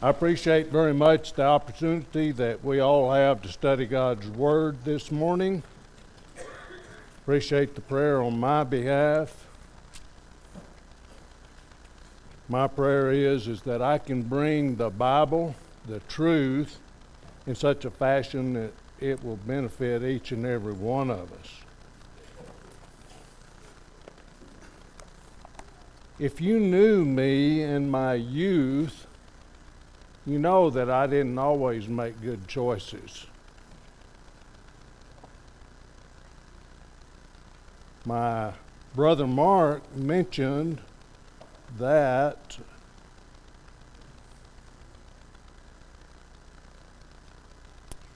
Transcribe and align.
I 0.00 0.10
appreciate 0.10 0.68
very 0.68 0.94
much 0.94 1.32
the 1.32 1.42
opportunity 1.42 2.30
that 2.30 2.64
we 2.64 2.78
all 2.78 3.10
have 3.10 3.42
to 3.42 3.48
study 3.48 3.84
God's 3.84 4.28
Word 4.28 4.84
this 4.84 5.10
morning. 5.10 5.64
Appreciate 7.22 7.74
the 7.74 7.80
prayer 7.80 8.22
on 8.22 8.38
my 8.38 8.62
behalf. 8.62 9.44
My 12.48 12.68
prayer 12.68 13.10
is 13.10 13.48
is 13.48 13.62
that 13.62 13.82
I 13.82 13.98
can 13.98 14.22
bring 14.22 14.76
the 14.76 14.88
Bible, 14.88 15.56
the 15.88 15.98
truth, 16.00 16.78
in 17.48 17.56
such 17.56 17.84
a 17.84 17.90
fashion 17.90 18.52
that 18.52 18.72
it 19.00 19.24
will 19.24 19.38
benefit 19.38 20.04
each 20.04 20.30
and 20.30 20.46
every 20.46 20.74
one 20.74 21.10
of 21.10 21.32
us. 21.32 21.56
If 26.20 26.40
you 26.40 26.60
knew 26.60 27.04
me 27.04 27.62
in 27.62 27.90
my 27.90 28.14
youth, 28.14 29.07
you 30.28 30.38
know 30.38 30.68
that 30.68 30.90
I 30.90 31.06
didn't 31.06 31.38
always 31.38 31.88
make 31.88 32.20
good 32.20 32.46
choices. 32.46 33.26
My 38.04 38.52
brother 38.94 39.26
Mark 39.26 39.82
mentioned 39.96 40.80
that 41.78 42.58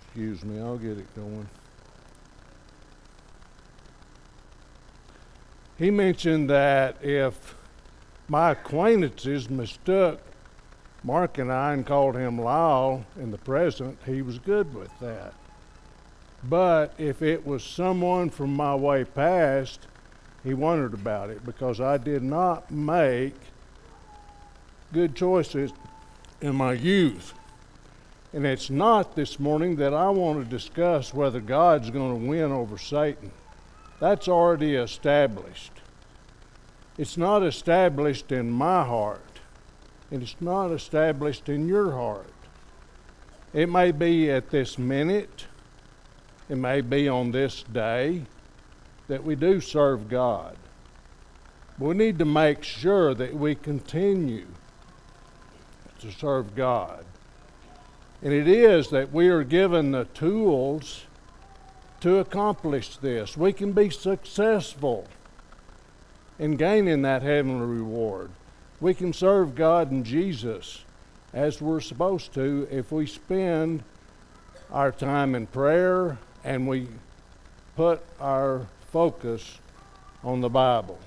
excuse 0.05 0.45
me, 0.45 0.60
I'll 0.60 0.77
get 0.77 0.99
it 0.99 1.16
going. 1.16 1.49
He 5.79 5.91
mentioned 5.91 6.51
that 6.51 7.02
if 7.02 7.55
my 8.29 8.51
acquaintances 8.51 9.49
mistook 9.49 10.21
Mark 11.05 11.38
and 11.38 11.52
I 11.52 11.73
and 11.73 11.87
called 11.87 12.16
him 12.16 12.41
Lyle 12.41 13.04
in 13.18 13.30
the 13.30 13.38
present, 13.38 13.99
he 14.07 14.23
was 14.23 14.38
good 14.38 14.74
with 14.74 14.90
that. 15.01 15.35
But 16.45 16.95
if 16.99 17.23
it 17.23 17.46
was 17.46 17.63
someone 17.63 18.30
from 18.30 18.54
my 18.54 18.74
way 18.74 19.04
past, 19.04 19.87
he 20.43 20.54
wondered 20.54 20.95
about 20.95 21.30
it 21.30 21.45
because 21.45 21.80
I 21.80 21.99
did 21.99 22.23
not 22.23 22.71
make 22.71 23.35
good 24.93 25.15
choices 25.15 25.73
in 26.40 26.54
my 26.57 26.73
youth. 26.73 27.34
And 28.32 28.46
it's 28.46 28.71
not 28.71 29.15
this 29.15 29.38
morning 29.38 29.77
that 29.77 29.95
I 29.95 30.09
want 30.10 30.43
to 30.43 30.49
discuss 30.49 31.12
whether 31.12 31.40
God's 31.40 31.90
going 31.90 32.21
to 32.21 32.29
win 32.29 32.51
over 32.51 32.79
Satan. 32.79 33.30
That's 34.01 34.27
already 34.27 34.74
established. 34.74 35.73
It's 36.99 37.16
not 37.16 37.43
established 37.43 38.32
in 38.32 38.51
my 38.51 38.84
heart, 38.84 39.32
it's 40.21 40.37
not 40.41 40.73
established 40.73 41.49
in 41.49 41.68
your 41.68 41.93
heart. 41.93 42.27
It 43.55 43.68
may 43.68 43.93
be 43.93 44.30
at 44.30 44.51
this 44.51 44.79
minute, 44.79 45.46
it 46.49 46.57
may 46.57 46.80
be 46.80 47.09
on 47.09 47.30
this 47.30 47.63
day 47.63 48.24
that 49.07 49.23
we 49.23 49.37
do 49.37 49.60
serve 49.60 50.09
God. 50.09 50.57
But 51.79 51.87
we 51.87 51.95
need 51.95 52.18
to 52.18 52.24
make 52.24 52.65
sure 52.65 53.15
that 53.15 53.35
we 53.35 53.55
continue 53.55 54.46
to 56.01 56.10
serve 56.10 56.57
God. 56.57 57.05
And 58.23 58.33
it 58.33 58.49
is 58.49 58.90
that 58.90 59.13
we 59.13 59.29
are 59.29 59.45
given 59.45 59.93
the 59.93 60.05
tools 60.05 61.07
to 62.01 62.18
accomplish 62.18 62.96
this. 62.96 63.37
We 63.37 63.52
can 63.52 63.73
be 63.73 63.90
successful 63.90 65.06
in 66.38 66.56
gaining 66.56 67.03
that 67.03 67.22
heavenly 67.22 67.66
reward. 67.66 68.31
We 68.83 68.94
can 68.94 69.12
serve 69.12 69.55
God 69.55 69.93
and 69.93 70.05
Jesus 70.05 70.84
as 71.33 71.62
we're 71.62 71.81
supposed 71.81 72.34
to 72.34 72.66
if 72.69 72.91
we 72.91 73.06
spend 73.06 73.84
our 74.72 74.91
time 74.91 75.37
in 75.37 75.47
prayer 75.47 76.19
and 76.43 76.67
we 76.67 76.89
put 77.77 78.03
our 78.19 78.67
focus 78.91 79.61
on 80.25 80.41
the 80.41 80.49
Bible. 80.49 80.99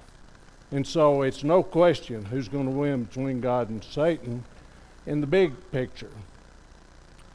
And 0.72 0.88
so 0.88 1.24
it's 1.24 1.44
no 1.44 1.64
question 1.64 2.24
who's 2.24 2.48
going 2.48 2.64
to 2.64 2.72
win 2.72 3.04
between 3.04 3.42
God 3.42 3.68
and 3.70 3.84
Satan 3.84 4.46
in 5.06 5.20
the 5.20 5.28
big 5.28 5.52
picture. 5.74 6.12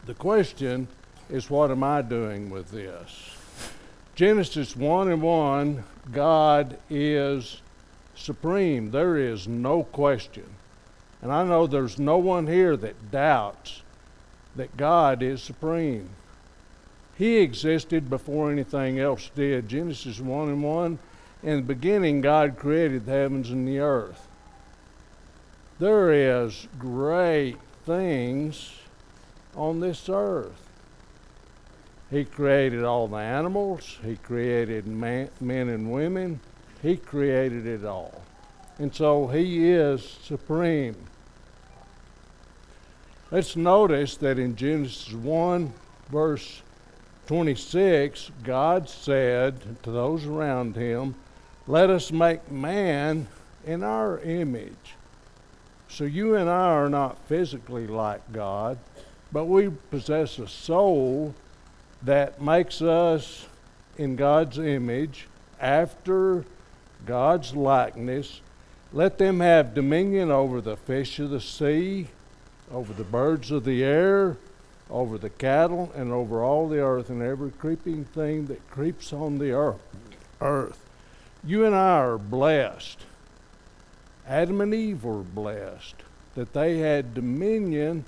The 0.06 0.14
question 0.14 0.88
is 1.28 1.50
what 1.50 1.70
am 1.70 1.84
I 1.84 2.00
doing 2.00 2.48
with 2.48 2.70
this? 2.70 3.36
Genesis 4.14 4.74
1 4.74 5.12
and 5.12 5.20
1, 5.20 5.84
God 6.12 6.78
is 6.88 7.60
supreme. 8.20 8.90
There 8.90 9.16
is 9.16 9.48
no 9.48 9.82
question. 9.84 10.44
And 11.22 11.32
I 11.32 11.44
know 11.44 11.66
there's 11.66 11.98
no 11.98 12.18
one 12.18 12.46
here 12.46 12.76
that 12.76 13.10
doubts 13.10 13.82
that 14.56 14.76
God 14.76 15.22
is 15.22 15.42
supreme. 15.42 16.08
He 17.16 17.38
existed 17.38 18.08
before 18.08 18.50
anything 18.50 18.98
else 18.98 19.30
did. 19.34 19.68
Genesis 19.68 20.20
1 20.20 20.48
and 20.48 20.62
1. 20.62 20.98
In 21.42 21.56
the 21.56 21.62
beginning, 21.62 22.20
God 22.20 22.56
created 22.56 23.06
the 23.06 23.12
heavens 23.12 23.50
and 23.50 23.66
the 23.66 23.78
earth. 23.78 24.28
There 25.78 26.12
is 26.12 26.68
great 26.78 27.56
things 27.84 28.72
on 29.54 29.80
this 29.80 30.08
earth. 30.08 30.68
He 32.10 32.24
created 32.24 32.84
all 32.84 33.08
the 33.08 33.16
animals. 33.16 33.98
He 34.04 34.16
created 34.16 34.86
man, 34.86 35.30
men 35.40 35.68
and 35.68 35.92
women. 35.92 36.40
He 36.82 36.96
created 36.96 37.66
it 37.66 37.84
all. 37.84 38.22
And 38.78 38.94
so 38.94 39.26
He 39.26 39.70
is 39.70 40.02
supreme. 40.22 40.96
Let's 43.30 43.54
notice 43.54 44.16
that 44.16 44.38
in 44.38 44.56
Genesis 44.56 45.12
1, 45.12 45.72
verse 46.10 46.62
26, 47.26 48.30
God 48.42 48.88
said 48.88 49.82
to 49.84 49.90
those 49.90 50.26
around 50.26 50.74
Him, 50.74 51.14
Let 51.66 51.90
us 51.90 52.10
make 52.10 52.50
man 52.50 53.28
in 53.64 53.84
our 53.84 54.18
image. 54.20 54.96
So 55.88 56.04
you 56.04 56.34
and 56.34 56.48
I 56.48 56.70
are 56.70 56.88
not 56.88 57.18
physically 57.28 57.86
like 57.86 58.32
God, 58.32 58.78
but 59.30 59.44
we 59.44 59.68
possess 59.90 60.38
a 60.38 60.48
soul 60.48 61.34
that 62.02 62.40
makes 62.40 62.80
us 62.80 63.46
in 63.96 64.16
God's 64.16 64.58
image 64.58 65.28
after 65.60 66.44
God's 67.06 67.54
likeness. 67.54 68.40
Let 68.92 69.18
them 69.18 69.40
have 69.40 69.74
dominion 69.74 70.30
over 70.30 70.60
the 70.60 70.76
fish 70.76 71.18
of 71.18 71.30
the 71.30 71.40
sea, 71.40 72.08
over 72.70 72.92
the 72.92 73.04
birds 73.04 73.50
of 73.50 73.64
the 73.64 73.84
air, 73.84 74.36
over 74.90 75.18
the 75.18 75.30
cattle, 75.30 75.92
and 75.94 76.12
over 76.12 76.42
all 76.42 76.68
the 76.68 76.80
earth, 76.80 77.10
and 77.10 77.22
every 77.22 77.50
creeping 77.50 78.04
thing 78.04 78.46
that 78.46 78.70
creeps 78.70 79.12
on 79.12 79.38
the 79.38 79.78
earth. 80.40 80.86
You 81.44 81.64
and 81.64 81.74
I 81.74 81.98
are 81.98 82.18
blessed. 82.18 82.98
Adam 84.26 84.60
and 84.60 84.74
Eve 84.74 85.04
were 85.04 85.22
blessed 85.22 85.96
that 86.34 86.52
they 86.52 86.78
had 86.78 87.14
dominion 87.14 88.04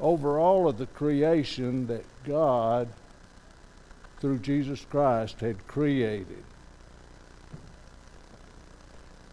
over 0.00 0.38
all 0.38 0.68
of 0.68 0.78
the 0.78 0.86
creation 0.86 1.86
that 1.86 2.04
God, 2.24 2.88
through 4.20 4.38
Jesus 4.38 4.84
Christ, 4.84 5.40
had 5.40 5.66
created. 5.66 6.42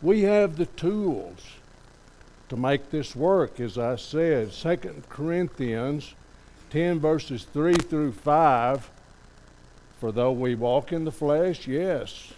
We 0.01 0.21
have 0.23 0.57
the 0.57 0.65
tools 0.65 1.39
to 2.49 2.57
make 2.57 2.89
this 2.89 3.15
work, 3.15 3.59
as 3.59 3.77
I 3.77 3.95
said. 3.97 4.51
2 4.51 5.03
Corinthians 5.09 6.15
10, 6.71 6.99
verses 6.99 7.43
3 7.43 7.75
through 7.75 8.13
5. 8.13 8.89
For 9.99 10.11
though 10.11 10.31
we 10.31 10.55
walk 10.55 10.91
in 10.91 11.05
the 11.05 11.11
flesh, 11.11 11.67
yes, 11.67 12.33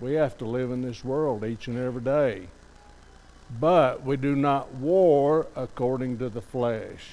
we 0.00 0.14
have 0.14 0.38
to 0.38 0.44
live 0.44 0.70
in 0.70 0.82
this 0.82 1.04
world 1.04 1.44
each 1.44 1.66
and 1.66 1.76
every 1.76 2.02
day. 2.02 2.46
But 3.58 4.04
we 4.04 4.16
do 4.16 4.36
not 4.36 4.72
war 4.74 5.48
according 5.56 6.18
to 6.18 6.28
the 6.28 6.40
flesh. 6.40 7.08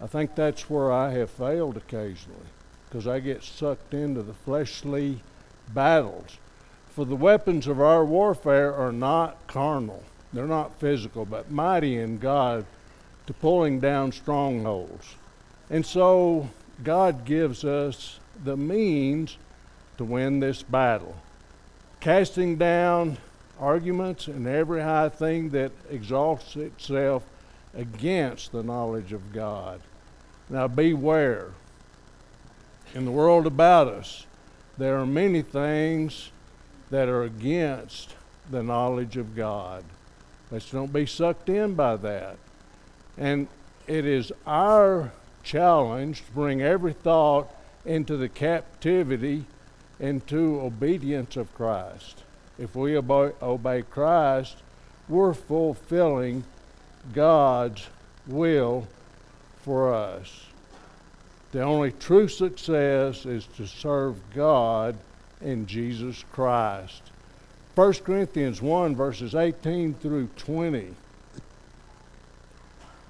I 0.00 0.06
think 0.06 0.34
that's 0.34 0.68
where 0.68 0.92
I 0.92 1.12
have 1.12 1.30
failed 1.30 1.78
occasionally, 1.78 2.48
because 2.88 3.06
I 3.06 3.20
get 3.20 3.42
sucked 3.42 3.94
into 3.94 4.22
the 4.22 4.34
fleshly 4.34 5.22
battles. 5.72 6.36
For 6.94 7.04
the 7.04 7.16
weapons 7.16 7.66
of 7.66 7.80
our 7.80 8.04
warfare 8.04 8.72
are 8.72 8.92
not 8.92 9.48
carnal, 9.48 10.04
they're 10.32 10.46
not 10.46 10.78
physical, 10.78 11.24
but 11.24 11.50
mighty 11.50 11.98
in 11.98 12.18
God 12.18 12.66
to 13.26 13.32
pulling 13.32 13.80
down 13.80 14.12
strongholds. 14.12 15.16
And 15.68 15.84
so 15.84 16.50
God 16.84 17.24
gives 17.24 17.64
us 17.64 18.20
the 18.44 18.56
means 18.56 19.38
to 19.98 20.04
win 20.04 20.38
this 20.38 20.62
battle. 20.62 21.16
Casting 21.98 22.58
down 22.58 23.18
arguments 23.58 24.28
and 24.28 24.46
every 24.46 24.80
high 24.80 25.08
thing 25.08 25.50
that 25.50 25.72
exalts 25.90 26.54
itself 26.54 27.24
against 27.74 28.52
the 28.52 28.62
knowledge 28.62 29.12
of 29.12 29.32
God. 29.32 29.80
Now 30.48 30.68
beware. 30.68 31.48
In 32.94 33.04
the 33.04 33.10
world 33.10 33.48
about 33.48 33.88
us, 33.88 34.26
there 34.78 34.96
are 34.96 35.06
many 35.06 35.42
things 35.42 36.30
that 36.90 37.08
are 37.08 37.22
against 37.22 38.14
the 38.50 38.62
knowledge 38.62 39.16
of 39.16 39.34
God. 39.34 39.84
Let's 40.50 40.70
don't 40.70 40.92
be 40.92 41.06
sucked 41.06 41.48
in 41.48 41.74
by 41.74 41.96
that. 41.96 42.36
And 43.16 43.48
it 43.86 44.04
is 44.06 44.32
our 44.46 45.12
challenge 45.42 46.24
to 46.24 46.32
bring 46.32 46.62
every 46.62 46.92
thought 46.92 47.54
into 47.84 48.16
the 48.16 48.28
captivity 48.28 49.44
into 50.00 50.60
obedience 50.60 51.36
of 51.36 51.54
Christ. 51.54 52.22
If 52.58 52.74
we 52.74 52.96
obey, 52.96 53.32
obey 53.42 53.82
Christ, 53.82 54.56
we're 55.08 55.34
fulfilling 55.34 56.44
God's 57.12 57.86
will 58.26 58.86
for 59.62 59.92
us. 59.92 60.46
The 61.52 61.62
only 61.62 61.92
true 61.92 62.28
success 62.28 63.26
is 63.26 63.46
to 63.56 63.66
serve 63.66 64.16
God 64.34 64.96
in 65.44 65.66
Jesus 65.66 66.24
Christ. 66.32 67.12
1 67.74 67.92
Corinthians 67.94 68.62
1, 68.62 68.96
verses 68.96 69.34
18 69.34 69.94
through 69.94 70.28
20. 70.36 70.94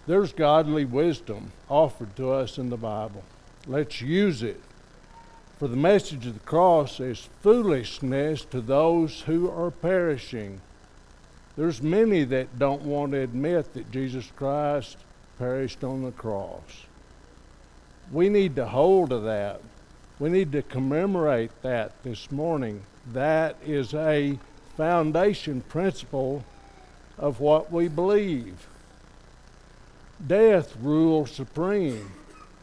There's 0.06 0.32
godly 0.32 0.84
wisdom 0.84 1.52
offered 1.68 2.14
to 2.16 2.30
us 2.30 2.58
in 2.58 2.68
the 2.68 2.76
Bible. 2.76 3.22
Let's 3.66 4.00
use 4.00 4.42
it. 4.42 4.60
For 5.58 5.68
the 5.68 5.76
message 5.76 6.26
of 6.26 6.34
the 6.34 6.40
cross 6.40 7.00
is 7.00 7.28
foolishness 7.40 8.44
to 8.46 8.60
those 8.60 9.22
who 9.22 9.50
are 9.50 9.70
perishing. 9.70 10.60
There's 11.56 11.80
many 11.80 12.24
that 12.24 12.58
don't 12.58 12.82
want 12.82 13.12
to 13.12 13.20
admit 13.20 13.72
that 13.74 13.90
Jesus 13.90 14.30
Christ 14.36 14.98
perished 15.38 15.84
on 15.84 16.02
the 16.02 16.12
cross. 16.12 16.86
We 18.10 18.28
need 18.28 18.56
to 18.56 18.66
hold 18.66 19.10
to 19.10 19.20
that. 19.20 19.60
We 20.18 20.30
need 20.30 20.52
to 20.52 20.62
commemorate 20.62 21.50
that 21.62 22.02
this 22.04 22.30
morning. 22.30 22.82
That 23.12 23.56
is 23.64 23.92
a 23.94 24.38
foundation 24.76 25.62
principle 25.62 26.44
of 27.18 27.40
what 27.40 27.72
we 27.72 27.88
believe. 27.88 28.68
Death 30.24 30.76
ruled 30.80 31.28
supreme 31.28 32.12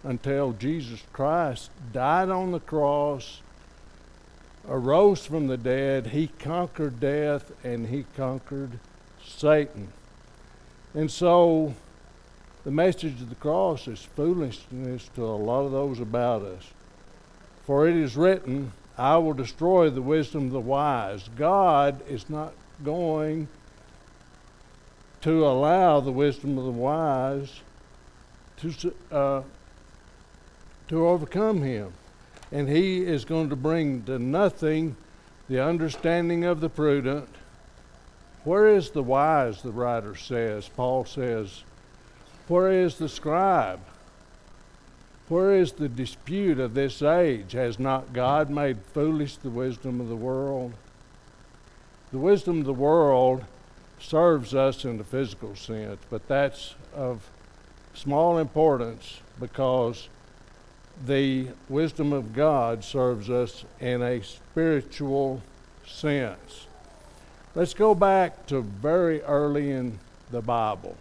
until 0.03 0.53
Jesus 0.53 1.03
Christ 1.11 1.69
died 1.91 2.29
on 2.29 2.51
the 2.51 2.59
cross, 2.59 3.41
arose 4.67 5.25
from 5.25 5.47
the 5.47 5.57
dead. 5.57 6.07
He 6.07 6.27
conquered 6.27 6.99
death 6.99 7.51
and 7.63 7.87
he 7.87 8.05
conquered 8.15 8.79
Satan. 9.23 9.89
And 10.93 11.11
so 11.11 11.75
the 12.63 12.71
message 12.71 13.21
of 13.21 13.29
the 13.29 13.35
cross 13.35 13.87
is 13.87 14.01
foolishness 14.01 15.09
to 15.15 15.23
a 15.23 15.35
lot 15.35 15.65
of 15.65 15.71
those 15.71 15.99
about 15.99 16.43
us. 16.43 16.63
For 17.63 17.87
it 17.87 17.95
is 17.95 18.15
written, 18.15 18.73
I 18.97 19.17
will 19.17 19.33
destroy 19.33 19.89
the 19.89 20.01
wisdom 20.01 20.47
of 20.47 20.51
the 20.51 20.59
wise. 20.59 21.29
God 21.37 22.01
is 22.07 22.29
not 22.29 22.53
going 22.83 23.47
to 25.21 25.45
allow 25.45 25.99
the 25.99 26.11
wisdom 26.11 26.57
of 26.57 26.65
the 26.65 26.71
wise 26.71 27.61
to, 28.57 28.93
uh, 29.11 29.41
to 30.87 31.07
overcome 31.07 31.61
him. 31.61 31.93
And 32.51 32.67
he 32.67 33.05
is 33.05 33.23
going 33.23 33.49
to 33.49 33.55
bring 33.55 34.03
to 34.03 34.19
nothing 34.19 34.95
the 35.47 35.63
understanding 35.63 36.43
of 36.43 36.59
the 36.59 36.69
prudent. 36.69 37.29
Where 38.43 38.67
is 38.67 38.89
the 38.89 39.03
wise, 39.03 39.61
the 39.61 39.71
writer 39.71 40.15
says? 40.15 40.67
Paul 40.67 41.05
says, 41.05 41.63
Where 42.47 42.71
is 42.71 42.97
the 42.97 43.07
scribe? 43.07 43.79
Where 45.31 45.55
is 45.55 45.71
the 45.71 45.87
dispute 45.87 46.59
of 46.59 46.73
this 46.73 47.01
age? 47.01 47.53
Has 47.53 47.79
not 47.79 48.11
God 48.11 48.49
made 48.49 48.79
foolish 48.93 49.37
the 49.37 49.49
wisdom 49.49 50.01
of 50.01 50.09
the 50.09 50.15
world? 50.17 50.73
The 52.11 52.17
wisdom 52.17 52.59
of 52.59 52.65
the 52.65 52.73
world 52.73 53.45
serves 53.97 54.53
us 54.53 54.83
in 54.83 54.97
the 54.97 55.05
physical 55.05 55.55
sense, 55.55 56.01
but 56.09 56.27
that's 56.27 56.75
of 56.93 57.29
small 57.93 58.39
importance 58.39 59.21
because 59.39 60.09
the 61.05 61.47
wisdom 61.69 62.11
of 62.11 62.33
God 62.33 62.83
serves 62.83 63.29
us 63.29 63.63
in 63.79 64.01
a 64.01 64.21
spiritual 64.21 65.41
sense. 65.87 66.67
Let's 67.55 67.73
go 67.73 67.95
back 67.95 68.47
to 68.47 68.61
very 68.61 69.21
early 69.21 69.71
in 69.71 69.97
the 70.29 70.41
Bible. 70.41 70.97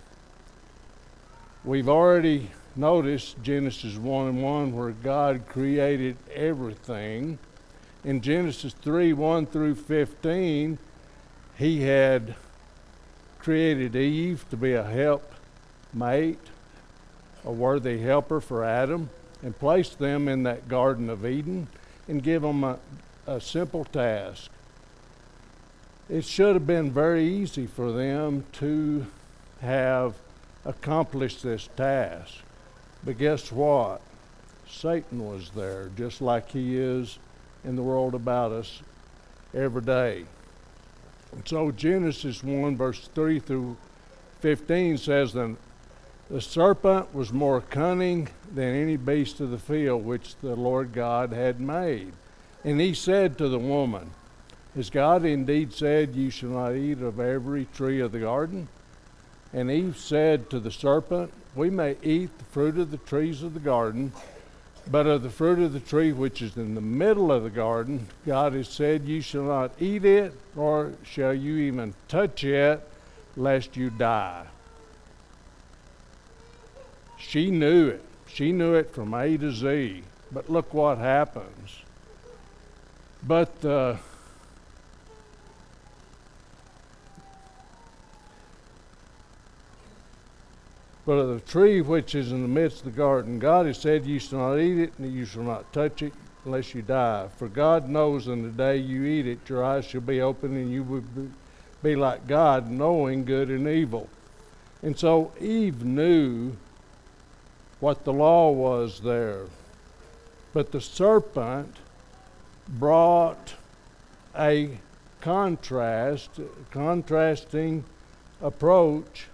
We've 1.64 1.88
already 1.88 2.50
noticed 2.76 3.42
Genesis 3.42 3.96
1 3.96 4.28
and 4.28 4.42
1 4.42 4.76
where 4.76 4.90
God 4.90 5.46
created 5.48 6.16
everything. 6.34 7.38
In 8.04 8.20
Genesis 8.20 8.74
3 8.80 9.12
1 9.12 9.46
through 9.46 9.74
15, 9.74 10.78
He 11.58 11.82
had 11.82 12.34
created 13.38 13.96
Eve 13.96 14.44
to 14.50 14.56
be 14.56 14.74
a 14.74 14.84
help 14.84 15.34
mate, 15.92 16.38
a 17.44 17.50
worthy 17.50 17.98
helper 17.98 18.40
for 18.40 18.64
Adam 18.64 19.10
and 19.42 19.58
placed 19.58 19.98
them 19.98 20.28
in 20.28 20.42
that 20.42 20.68
Garden 20.68 21.08
of 21.08 21.26
Eden 21.26 21.68
and 22.08 22.22
give 22.22 22.42
them 22.42 22.64
a, 22.64 22.78
a 23.26 23.40
simple 23.40 23.84
task. 23.84 24.50
It 26.08 26.24
should 26.24 26.54
have 26.54 26.66
been 26.66 26.90
very 26.90 27.24
easy 27.24 27.66
for 27.66 27.92
them 27.92 28.44
to 28.54 29.06
have 29.60 30.14
accomplished 30.64 31.42
this 31.42 31.68
task. 31.76 32.38
But 33.04 33.18
guess 33.18 33.50
what? 33.50 34.00
Satan 34.68 35.26
was 35.26 35.50
there, 35.50 35.90
just 35.96 36.20
like 36.20 36.50
he 36.50 36.76
is 36.76 37.18
in 37.64 37.76
the 37.76 37.82
world 37.82 38.14
about 38.14 38.52
us 38.52 38.82
every 39.54 39.82
day. 39.82 40.24
And 41.32 41.46
so 41.46 41.70
Genesis 41.70 42.42
1, 42.42 42.76
verse 42.76 43.08
3 43.14 43.40
through 43.40 43.76
15 44.40 44.98
says, 44.98 45.32
Then 45.32 45.56
the 46.30 46.40
serpent 46.40 47.14
was 47.14 47.32
more 47.32 47.60
cunning 47.60 48.28
than 48.52 48.74
any 48.74 48.96
beast 48.96 49.40
of 49.40 49.50
the 49.50 49.58
field 49.58 50.04
which 50.04 50.36
the 50.36 50.54
Lord 50.54 50.92
God 50.92 51.32
had 51.32 51.60
made. 51.60 52.12
And 52.64 52.80
he 52.80 52.94
said 52.94 53.38
to 53.38 53.48
the 53.48 53.58
woman, 53.58 54.10
Has 54.74 54.90
God 54.90 55.24
indeed 55.24 55.72
said, 55.72 56.14
You 56.14 56.30
shall 56.30 56.50
not 56.50 56.76
eat 56.76 57.00
of 57.00 57.18
every 57.18 57.66
tree 57.66 58.00
of 58.00 58.12
the 58.12 58.20
garden? 58.20 58.68
And 59.52 59.70
Eve 59.70 59.96
said 59.96 60.48
to 60.50 60.60
the 60.60 60.70
serpent, 60.70 61.32
We 61.54 61.70
may 61.70 61.96
eat 62.02 62.36
the 62.38 62.44
fruit 62.44 62.78
of 62.78 62.90
the 62.90 62.98
trees 62.98 63.42
of 63.42 63.54
the 63.54 63.60
garden, 63.60 64.12
but 64.90 65.06
of 65.06 65.22
the 65.22 65.30
fruit 65.30 65.58
of 65.58 65.72
the 65.72 65.80
tree 65.80 66.12
which 66.12 66.40
is 66.40 66.56
in 66.56 66.74
the 66.74 66.80
middle 66.80 67.32
of 67.32 67.42
the 67.42 67.50
garden, 67.50 68.06
God 68.26 68.52
has 68.52 68.68
said, 68.68 69.04
You 69.04 69.20
shall 69.20 69.42
not 69.42 69.72
eat 69.80 70.04
it, 70.04 70.32
nor 70.54 70.92
shall 71.02 71.34
you 71.34 71.56
even 71.56 71.94
touch 72.08 72.44
it, 72.44 72.80
lest 73.36 73.76
you 73.76 73.90
die. 73.90 74.46
She 77.18 77.50
knew 77.50 77.88
it. 77.88 78.04
She 78.26 78.52
knew 78.52 78.74
it 78.74 78.90
from 78.92 79.12
A 79.14 79.36
to 79.36 79.52
Z. 79.52 80.02
But 80.32 80.48
look 80.48 80.72
what 80.72 80.98
happens. 80.98 81.82
But 83.22 83.64
uh, 83.64 83.96
but 91.10 91.18
of 91.18 91.28
the 91.28 91.50
tree 91.50 91.80
which 91.80 92.14
is 92.14 92.30
in 92.30 92.42
the 92.42 92.46
midst 92.46 92.78
of 92.78 92.84
the 92.84 92.90
garden, 92.96 93.40
God 93.40 93.66
has 93.66 93.78
said, 93.78 94.06
You 94.06 94.20
shall 94.20 94.38
not 94.38 94.60
eat 94.60 94.78
it, 94.78 94.92
and 94.96 95.12
you 95.12 95.24
shall 95.24 95.42
not 95.42 95.72
touch 95.72 96.02
it, 96.02 96.12
unless 96.44 96.72
you 96.72 96.82
die. 96.82 97.26
For 97.36 97.48
God 97.48 97.88
knows 97.88 98.28
in 98.28 98.44
the 98.44 98.50
day 98.50 98.76
you 98.76 99.04
eat 99.04 99.26
it, 99.26 99.40
your 99.48 99.64
eyes 99.64 99.84
shall 99.84 100.02
be 100.02 100.20
open, 100.20 100.54
and 100.54 100.70
you 100.70 100.84
will 100.84 101.02
be, 101.82 101.96
like 101.96 102.28
God, 102.28 102.70
knowing 102.70 103.24
good 103.24 103.48
and 103.48 103.66
evil. 103.66 104.08
And 104.82 104.96
so 104.96 105.32
Eve 105.40 105.84
knew 105.84 106.52
what 107.80 108.04
the 108.04 108.12
law 108.12 108.52
was 108.52 109.00
there. 109.00 109.46
But 110.52 110.70
the 110.70 110.80
serpent 110.80 111.74
brought 112.68 113.54
a 114.38 114.78
contrast, 115.20 116.38
contrasting 116.70 117.82
approach. 118.40 119.26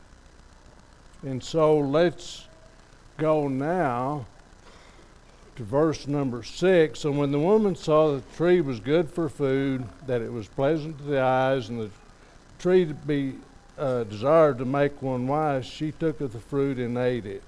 And 1.27 1.43
so 1.43 1.77
let's 1.77 2.47
go 3.17 3.49
now 3.49 4.27
to 5.57 5.65
verse 5.65 6.07
number 6.07 6.45
six. 6.45 7.05
And 7.05 7.19
when 7.19 7.33
the 7.33 7.41
woman 7.41 7.75
saw 7.75 8.13
that 8.13 8.31
the 8.31 8.37
tree 8.37 8.61
was 8.61 8.79
good 8.79 9.11
for 9.11 9.29
food, 9.29 9.85
that 10.07 10.23
it 10.23 10.33
was 10.33 10.47
pleasant 10.47 10.99
to 10.99 11.03
the 11.05 11.21
eyes, 11.21 11.69
and 11.69 11.81
the 11.81 11.91
tree 12.61 12.85
to 12.85 12.95
be 12.95 13.35
uh, 13.77 14.05
desired 14.05 14.59
to 14.59 14.65
make 14.65 15.03
one 15.03 15.27
wise, 15.27 15.67
she 15.67 15.91
took 15.91 16.21
of 16.21 16.33
the 16.33 16.39
fruit 16.39 16.79
and 16.79 16.97
ate 16.97 17.27
it. 17.27 17.43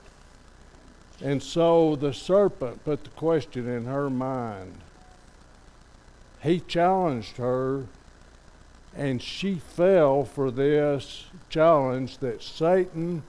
And 1.22 1.40
so 1.40 1.94
the 1.94 2.12
serpent 2.12 2.84
put 2.84 3.04
the 3.04 3.10
question 3.10 3.68
in 3.68 3.84
her 3.84 4.10
mind. 4.10 4.74
He 6.42 6.58
challenged 6.58 7.36
her, 7.36 7.84
and 8.96 9.22
she 9.22 9.54
fell 9.54 10.24
for 10.24 10.50
this 10.50 11.26
challenge 11.48 12.18
that 12.18 12.42
Satan 12.42 13.22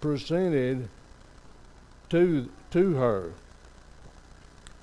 presented 0.00 0.88
to, 2.10 2.48
to 2.70 2.94
her. 2.94 3.32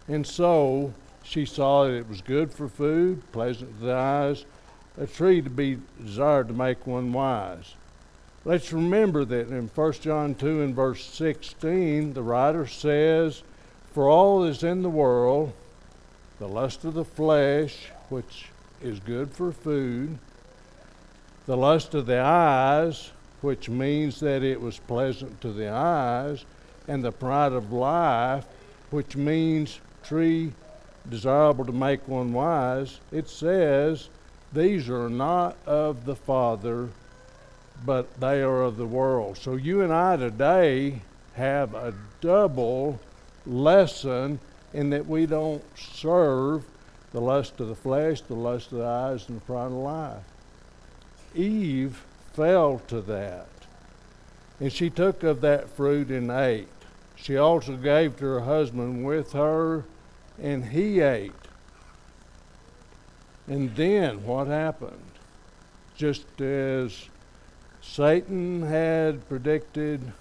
And 0.08 0.26
so 0.26 0.94
she 1.24 1.46
saw 1.46 1.86
that 1.86 1.94
it 1.94 2.08
was 2.08 2.22
good 2.22 2.54
for 2.54 2.68
food, 2.68 3.24
pleasant 3.32 3.80
to 3.80 3.86
the 3.86 3.94
eyes, 3.94 4.46
a 4.98 5.08
tree 5.08 5.42
to 5.42 5.50
be 5.50 5.80
desired 6.02 6.48
to 6.48 6.54
make 6.54 6.86
one 6.86 7.12
wise. 7.12 7.76
let's 8.46 8.72
remember 8.72 9.26
that 9.26 9.50
in 9.50 9.68
1 9.68 9.92
John 9.94 10.36
2 10.36 10.62
and 10.62 10.76
verse 10.76 11.04
16, 11.04 12.14
the 12.14 12.22
writer 12.22 12.68
says, 12.68 13.42
For 13.92 14.08
all 14.08 14.44
is 14.44 14.64
in 14.64 14.84
the 14.84 14.90
world, 14.90 15.52
the 16.38 16.48
lust 16.48 16.86
of 16.86 16.94
the 16.94 17.06
flesh, 17.06 17.92
which 18.10 18.50
is 18.82 19.00
good 19.00 19.32
for 19.32 19.52
food, 19.52 20.20
the 21.48 21.58
lust 21.58 21.96
of 21.96 22.06
the 22.06 22.20
eyes, 22.20 23.12
which 23.46 23.70
means 23.70 24.20
that 24.22 24.42
it 24.42 24.60
was 24.60 24.80
pleasant 24.80 25.40
to 25.40 25.54
the 25.54 25.70
eyes, 25.70 26.46
and 26.88 27.04
the 27.04 27.12
pride 27.12 27.54
of 27.54 27.72
life, 27.72 28.48
which 28.90 29.16
means 29.16 29.80
tree 30.04 30.52
desirable 31.12 31.64
to 31.64 31.72
make 31.72 32.08
one 32.08 32.34
wise, 32.34 33.00
it 33.12 33.30
says, 33.30 34.10
These 34.52 34.90
are 34.90 35.10
not 35.10 35.56
of 35.68 36.06
the 36.06 36.16
Father, 36.16 36.90
but 37.86 38.20
they 38.20 38.42
are 38.42 38.64
of 38.64 38.78
the 38.78 38.88
world. 38.88 39.38
So 39.38 39.58
you 39.58 39.82
and 39.82 39.94
I 39.94 40.18
today 40.18 41.04
have 41.36 41.76
a 41.76 41.94
double 42.22 43.00
lesson 43.46 44.40
in 44.74 44.90
that 44.90 45.06
we 45.06 45.28
don't 45.28 45.64
serve 45.78 46.64
the 47.12 47.22
lust 47.22 47.60
of 47.60 47.68
the 47.68 47.76
flesh, 47.76 48.22
the 48.22 48.34
lust 48.34 48.72
of 48.72 48.80
the 48.80 48.86
eyes, 48.86 49.30
and 49.30 49.38
the 49.38 49.46
pride 49.46 49.68
of 49.68 49.74
life. 49.74 50.24
Eve 51.36 52.02
fell 52.36 52.80
to 52.88 53.02
that. 53.02 53.48
And 54.60 54.72
she 54.72 54.90
took 54.90 55.24
of 55.24 55.42
that 55.42 55.70
fruit 55.70 56.10
and 56.10 56.30
ate. 56.32 56.68
She 57.16 57.38
also 57.38 57.76
gave 57.76 58.18
to 58.18 58.26
her 58.26 58.42
husband 58.42 59.06
with 59.06 59.34
her, 59.34 59.86
and 60.42 60.66
he 60.66 61.00
ate. 61.00 61.32
And 63.48 63.76
then 63.76 64.24
what 64.26 64.48
happened? 64.48 65.02
Just 65.96 66.42
as 66.42 67.08
Satan 67.82 68.64
had 68.64 69.28
predicted, 69.30 70.12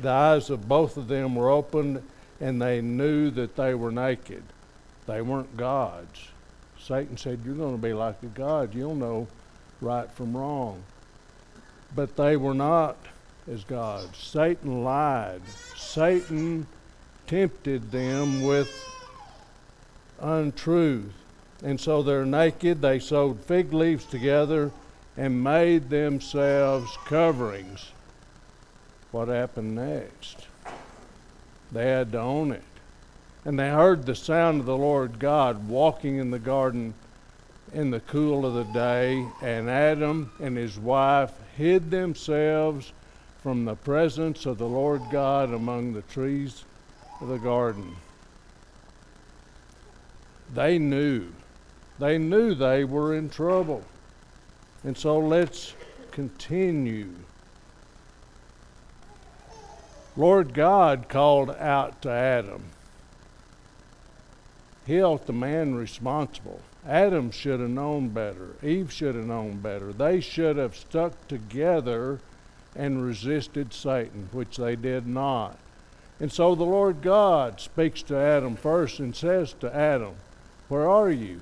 the 0.00 0.10
eyes 0.10 0.50
of 0.50 0.68
both 0.68 0.96
of 0.96 1.08
them 1.08 1.34
were 1.34 1.50
opened, 1.50 2.02
and 2.40 2.60
they 2.60 2.80
knew 2.80 3.30
that 3.30 3.56
they 3.56 3.74
were 3.74 3.90
naked. 3.90 4.42
They 5.06 5.22
weren't 5.22 5.56
gods. 5.56 6.28
Satan 6.78 7.16
said, 7.16 7.40
You're 7.44 7.54
going 7.54 7.76
to 7.76 7.82
be 7.82 7.92
like 7.92 8.22
a 8.22 8.26
God. 8.26 8.74
You'll 8.74 8.94
know 8.94 9.26
right 9.80 10.10
from 10.12 10.36
wrong. 10.36 10.82
But 11.96 12.16
they 12.16 12.36
were 12.36 12.54
not 12.54 12.96
as 13.50 13.64
gods. 13.64 14.18
Satan 14.18 14.84
lied. 14.84 15.40
Satan 15.76 16.66
tempted 17.26 17.90
them 17.90 18.42
with 18.42 18.70
untruth. 20.20 21.12
And 21.64 21.80
so 21.80 22.02
they're 22.02 22.26
naked. 22.26 22.82
They 22.82 22.98
sewed 22.98 23.40
fig 23.40 23.72
leaves 23.72 24.04
together 24.04 24.70
and 25.16 25.42
made 25.42 25.88
themselves 25.88 26.96
coverings. 27.06 27.92
What 29.10 29.28
happened 29.28 29.74
next? 29.74 30.46
They 31.72 31.86
had 31.86 32.12
to 32.12 32.20
own 32.20 32.52
it. 32.52 32.62
And 33.44 33.58
they 33.58 33.70
heard 33.70 34.04
the 34.04 34.14
sound 34.14 34.60
of 34.60 34.66
the 34.66 34.76
Lord 34.76 35.18
God 35.18 35.68
walking 35.68 36.16
in 36.16 36.30
the 36.30 36.38
garden 36.38 36.92
in 37.72 37.90
the 37.90 38.00
cool 38.00 38.46
of 38.46 38.54
the 38.54 38.72
day, 38.72 39.26
and 39.42 39.68
Adam 39.68 40.32
and 40.40 40.56
his 40.56 40.78
wife 40.78 41.32
hid 41.56 41.90
themselves 41.90 42.92
from 43.42 43.64
the 43.64 43.74
presence 43.74 44.46
of 44.46 44.58
the 44.58 44.68
Lord 44.68 45.02
God 45.10 45.52
among 45.52 45.92
the 45.92 46.02
trees 46.02 46.64
of 47.20 47.28
the 47.28 47.38
garden. 47.38 47.96
They 50.54 50.78
knew. 50.78 51.32
They 51.98 52.18
knew 52.18 52.54
they 52.54 52.84
were 52.84 53.14
in 53.14 53.30
trouble. 53.30 53.82
And 54.84 54.96
so 54.96 55.18
let's 55.18 55.74
continue. 56.12 57.10
Lord 60.16 60.54
God 60.54 61.08
called 61.08 61.50
out 61.50 62.02
to 62.02 62.10
Adam 62.10 62.62
he 64.86 64.94
held 64.94 65.26
the 65.26 65.32
man 65.32 65.74
responsible. 65.74 66.60
Adam 66.88 67.32
should 67.32 67.58
have 67.58 67.70
known 67.70 68.10
better. 68.10 68.54
Eve 68.62 68.92
should 68.92 69.16
have 69.16 69.26
known 69.26 69.58
better. 69.58 69.92
They 69.92 70.20
should 70.20 70.56
have 70.56 70.76
stuck 70.76 71.26
together 71.26 72.20
and 72.76 73.04
resisted 73.04 73.72
Satan, 73.72 74.28
which 74.32 74.56
they 74.56 74.76
did 74.76 75.06
not. 75.06 75.58
And 76.20 76.32
so 76.32 76.54
the 76.54 76.64
Lord 76.64 77.02
God 77.02 77.60
speaks 77.60 78.02
to 78.04 78.16
Adam 78.16 78.56
first 78.56 79.00
and 79.00 79.14
says 79.14 79.52
to 79.60 79.74
Adam, 79.74 80.14
Where 80.68 80.88
are 80.88 81.10
you? 81.10 81.40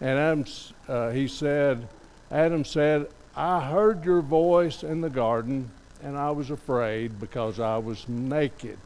And 0.00 0.18
Adam, 0.18 0.44
uh, 0.86 1.10
he 1.10 1.28
said, 1.28 1.88
Adam 2.30 2.64
said, 2.64 3.08
I 3.34 3.60
heard 3.60 4.04
your 4.04 4.20
voice 4.20 4.82
in 4.82 5.00
the 5.00 5.10
garden, 5.10 5.70
and 6.02 6.16
I 6.16 6.30
was 6.30 6.50
afraid 6.50 7.18
because 7.18 7.58
I 7.58 7.78
was 7.78 8.08
naked, 8.08 8.78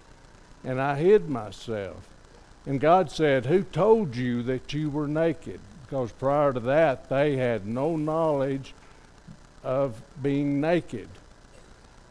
and 0.63 0.81
I 0.81 0.97
hid 0.97 1.29
myself. 1.29 2.09
And 2.65 2.81
God 2.81 3.11
said, 3.11 3.47
Who 3.47 3.63
told 3.63 4.17
you 4.17 4.43
that 4.45 4.73
you 4.73 4.91
were 4.91 5.09
naked? 5.09 5.61
Because 5.89 6.13
prior 6.13 6.53
to 6.53 6.61
that, 6.61 7.09
they 7.09 7.37
had 7.37 7.67
no 7.67 7.97
knowledge 7.97 8.75
of 9.65 10.03
being 10.23 10.61
naked. 10.61 11.09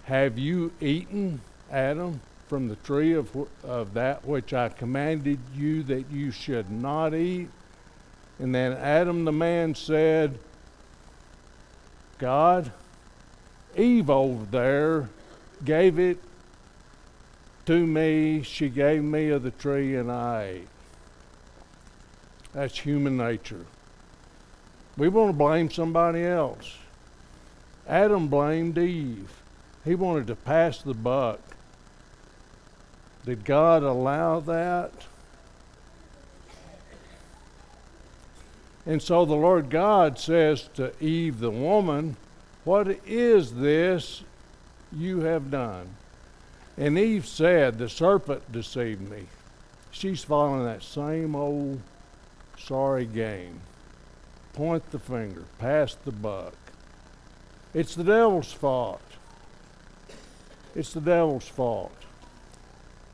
Have 0.06 0.40
you 0.40 0.72
eaten, 0.82 1.42
Adam, 1.72 2.22
from 2.48 2.70
the 2.70 2.76
tree 2.78 3.14
of, 3.14 3.30
of 3.64 3.94
that 3.94 4.26
which 4.26 4.52
I 4.54 4.70
commanded 4.70 5.38
you 5.54 5.84
that 5.84 6.10
you 6.10 6.32
should 6.32 6.72
not 6.72 7.14
eat? 7.14 7.50
And 8.40 8.56
then 8.56 8.74
Adam 8.74 9.26
the 9.26 9.32
man 9.32 9.76
said, 9.76 10.40
God, 12.18 12.72
Eve 13.76 14.10
over 14.10 14.46
there 14.46 15.10
gave 15.64 16.00
it 16.00 16.18
to 17.68 17.86
me, 17.86 18.42
she 18.42 18.70
gave 18.70 19.04
me 19.04 19.30
of 19.30 19.44
the 19.44 19.52
tree, 19.52 19.96
and 19.96 20.12
I 20.12 20.44
ate. 20.44 20.68
That's 22.58 22.80
human 22.80 23.18
nature. 23.18 23.68
We 24.98 25.10
want 25.10 25.30
to 25.30 25.38
blame 25.38 25.70
somebody 25.70 26.24
else. 26.24 26.76
Adam 27.88 28.30
blamed 28.30 28.80
Eve. 28.80 29.32
He 29.86 29.94
wanted 29.94 30.26
to 30.26 30.36
pass 30.36 30.82
the 30.82 30.96
buck. 30.96 31.40
Did 33.26 33.46
God 33.46 33.84
allow 33.84 34.40
that? 34.40 34.92
And 38.88 39.04
so 39.04 39.24
the 39.24 39.36
Lord 39.36 39.70
God 39.70 40.18
says 40.18 40.68
to 40.78 40.92
Eve, 41.00 41.40
the 41.40 41.52
woman, 41.52 42.18
What 42.64 42.88
is 43.06 43.54
this 43.54 44.24
you 44.92 45.20
have 45.20 45.52
done? 45.52 45.90
And 46.76 46.98
Eve 46.98 47.28
said, 47.28 47.78
The 47.78 47.88
serpent 47.88 48.52
deceived 48.52 49.08
me. 49.08 49.28
She's 49.92 50.24
following 50.24 50.66
that 50.66 50.82
same 50.82 51.36
old 51.36 51.82
sorry 52.58 53.06
game. 53.06 53.62
Point 54.54 54.90
the 54.92 55.00
finger, 55.00 55.44
pass 55.60 55.96
the 55.96 56.12
buck. 56.12 56.56
It's 57.74 57.96
the 57.96 58.04
devil's 58.04 58.52
fault. 58.52 59.02
It's 60.76 60.94
the 60.94 61.02
devil's 61.02 61.48
fault. 61.48 61.96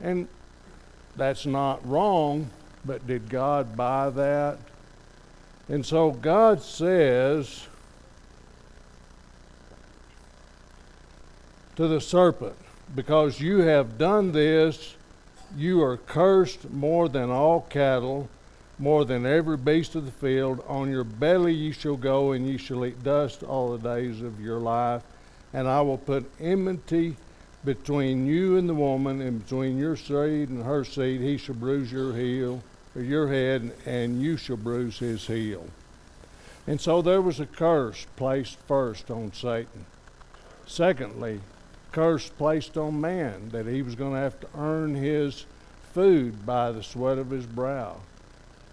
And 0.00 0.28
that's 1.16 1.46
not 1.46 1.86
wrong, 1.86 2.50
but 2.84 3.06
did 3.06 3.28
God 3.28 3.76
buy 3.76 4.10
that? 4.10 4.58
And 5.68 5.84
so 5.84 6.10
God 6.10 6.60
says 6.62 7.66
to 11.76 11.88
the 11.88 12.00
serpent, 12.00 12.56
because 12.94 13.40
you 13.40 13.58
have 13.58 13.98
done 13.98 14.32
this, 14.32 14.94
you 15.56 15.82
are 15.82 15.96
cursed 15.96 16.70
more 16.70 17.08
than 17.08 17.30
all 17.30 17.62
cattle, 17.62 18.28
more 18.78 19.04
than 19.04 19.24
every 19.26 19.56
beast 19.56 19.94
of 19.94 20.04
the 20.04 20.12
field. 20.12 20.64
On 20.66 20.90
your 20.90 21.04
belly 21.04 21.54
you 21.54 21.72
shall 21.72 21.96
go, 21.96 22.32
and 22.32 22.46
you 22.46 22.58
shall 22.58 22.84
eat 22.84 23.02
dust 23.02 23.42
all 23.42 23.76
the 23.76 23.96
days 23.96 24.20
of 24.20 24.40
your 24.40 24.58
life. 24.58 25.02
And 25.52 25.68
I 25.68 25.80
will 25.82 25.98
put 25.98 26.30
enmity 26.40 27.16
between 27.64 28.26
you 28.26 28.56
and 28.56 28.68
the 28.68 28.74
woman, 28.74 29.20
and 29.20 29.42
between 29.42 29.78
your 29.78 29.96
seed 29.96 30.48
and 30.48 30.64
her 30.64 30.84
seed. 30.84 31.20
He 31.20 31.38
shall 31.38 31.54
bruise 31.54 31.90
your 31.90 32.14
heel, 32.14 32.62
or 32.94 33.02
your 33.02 33.28
head, 33.28 33.72
and 33.86 34.20
you 34.20 34.36
shall 34.36 34.56
bruise 34.56 34.98
his 34.98 35.26
heel. 35.26 35.66
And 36.66 36.80
so 36.80 37.02
there 37.02 37.22
was 37.22 37.40
a 37.40 37.46
curse 37.46 38.06
placed 38.16 38.58
first 38.60 39.10
on 39.10 39.32
Satan. 39.32 39.86
Secondly, 40.66 41.40
curse 41.92 42.28
placed 42.28 42.76
on 42.76 43.00
man 43.00 43.50
that 43.50 43.66
he 43.66 43.82
was 43.82 43.94
going 43.94 44.14
to 44.14 44.18
have 44.18 44.40
to 44.40 44.48
earn 44.56 44.94
his 44.94 45.46
food 45.92 46.44
by 46.44 46.72
the 46.72 46.82
sweat 46.82 47.18
of 47.18 47.30
his 47.30 47.46
brow. 47.46 48.00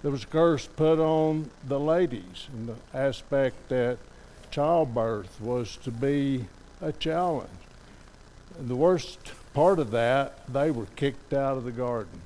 There 0.01 0.11
was 0.11 0.23
a 0.23 0.27
curse 0.27 0.65
put 0.65 0.99
on 0.99 1.51
the 1.67 1.79
ladies 1.79 2.47
in 2.53 2.65
the 2.65 2.75
aspect 2.93 3.69
that 3.69 3.99
childbirth 4.49 5.39
was 5.39 5.77
to 5.77 5.91
be 5.91 6.47
a 6.81 6.91
challenge. 6.91 7.49
And 8.57 8.67
the 8.67 8.75
worst 8.75 9.19
part 9.53 9.77
of 9.77 9.91
that, 9.91 10.51
they 10.51 10.71
were 10.71 10.87
kicked 10.95 11.33
out 11.33 11.57
of 11.57 11.65
the 11.65 11.71
garden. 11.71 12.21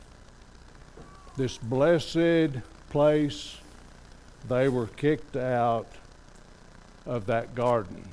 This 1.36 1.58
blessed 1.58 2.62
place, 2.90 3.58
they 4.48 4.70
were 4.70 4.88
kicked 4.88 5.36
out 5.36 5.88
of 7.06 7.26
that 7.26 7.56
garden. 7.56 8.08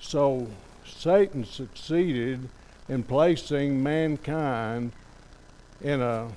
So 0.00 0.48
Satan 0.86 1.44
succeeded 1.44 2.48
in 2.88 3.02
placing 3.02 3.82
mankind 3.82 4.92
in 5.82 6.00
a 6.00 6.28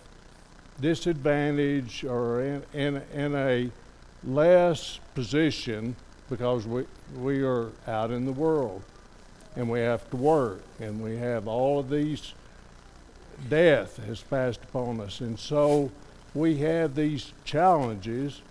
disadvantage 0.82 2.04
or 2.04 2.42
in, 2.42 2.64
in, 2.74 2.96
in 3.14 3.36
a 3.36 3.70
less 4.24 5.00
position 5.16 5.96
because 6.30 6.66
we, 6.68 6.86
we 7.16 7.44
are 7.44 7.72
out 7.88 8.12
in 8.12 8.26
the 8.26 8.32
world 8.32 8.82
and 9.56 9.70
we 9.70 9.80
have 9.80 10.10
to 10.10 10.18
work 10.18 10.62
and 10.80 11.02
we 11.02 11.18
have 11.18 11.48
all 11.48 11.80
of 11.80 11.90
these 11.90 12.34
death 13.50 13.98
has 14.06 14.22
passed 14.22 14.64
upon 14.64 15.00
us 15.00 15.22
and 15.22 15.40
so 15.40 15.90
we 16.34 16.58
have 16.58 16.96
these 16.96 17.34
challenges 17.46 18.42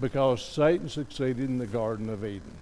because 0.00 0.44
Satan 0.44 0.88
succeeded 0.88 1.40
in 1.40 1.58
the 1.58 1.66
Garden 1.66 2.08
of 2.08 2.24
Eden. 2.24 2.56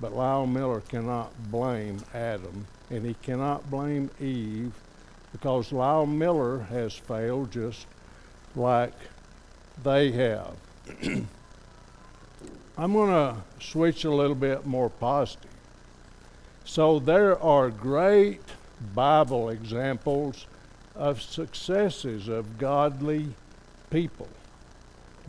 But 0.00 0.14
Lyle 0.14 0.46
Miller 0.46 0.80
cannot 0.80 1.32
blame 1.50 2.00
Adam 2.14 2.66
and 2.90 3.04
he 3.04 3.14
cannot 3.14 3.70
blame 3.70 4.10
Eve 4.20 4.72
because 5.32 5.72
Lyle 5.72 6.06
Miller 6.06 6.60
has 6.60 6.94
failed 6.94 7.50
just 7.50 7.86
like 8.58 8.94
they 9.82 10.10
have. 10.12 10.54
I'm 12.78 12.92
going 12.92 13.10
to 13.10 13.36
switch 13.60 14.04
a 14.04 14.10
little 14.10 14.36
bit 14.36 14.66
more 14.66 14.88
positive. 14.88 15.50
So 16.64 16.98
there 16.98 17.40
are 17.42 17.70
great 17.70 18.42
Bible 18.94 19.48
examples 19.48 20.46
of 20.94 21.22
successes 21.22 22.28
of 22.28 22.58
godly 22.58 23.34
people. 23.90 24.28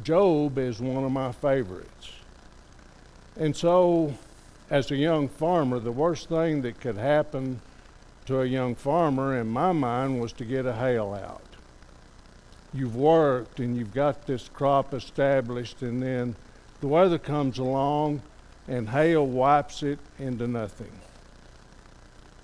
Job 0.03 0.57
is 0.57 0.79
one 0.79 1.03
of 1.03 1.11
my 1.11 1.31
favorites. 1.31 2.11
And 3.35 3.55
so, 3.55 4.13
as 4.69 4.91
a 4.91 4.95
young 4.95 5.27
farmer, 5.27 5.79
the 5.79 5.91
worst 5.91 6.29
thing 6.29 6.61
that 6.63 6.79
could 6.79 6.97
happen 6.97 7.61
to 8.25 8.41
a 8.41 8.45
young 8.45 8.75
farmer, 8.75 9.37
in 9.37 9.47
my 9.47 9.71
mind, 9.71 10.19
was 10.19 10.33
to 10.33 10.45
get 10.45 10.65
a 10.65 10.73
hail 10.73 11.13
out. 11.13 11.48
You've 12.73 12.95
worked 12.95 13.59
and 13.59 13.75
you've 13.75 13.93
got 13.93 14.27
this 14.27 14.49
crop 14.49 14.93
established, 14.93 15.81
and 15.81 16.01
then 16.01 16.35
the 16.81 16.87
weather 16.87 17.17
comes 17.17 17.57
along 17.57 18.21
and 18.67 18.89
hail 18.89 19.25
wipes 19.25 19.81
it 19.81 19.99
into 20.19 20.47
nothing. 20.47 20.91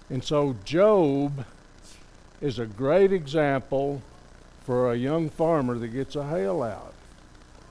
And 0.10 0.24
so, 0.24 0.56
Job 0.66 1.46
is 2.42 2.60
a 2.60 2.66
great 2.66 3.12
example 3.12 4.02
for 4.64 4.92
a 4.92 4.98
young 4.98 5.30
farmer 5.30 5.78
that 5.78 5.90
gets 5.90 6.16
a 6.16 6.28
hail 6.28 6.64
out 6.64 6.94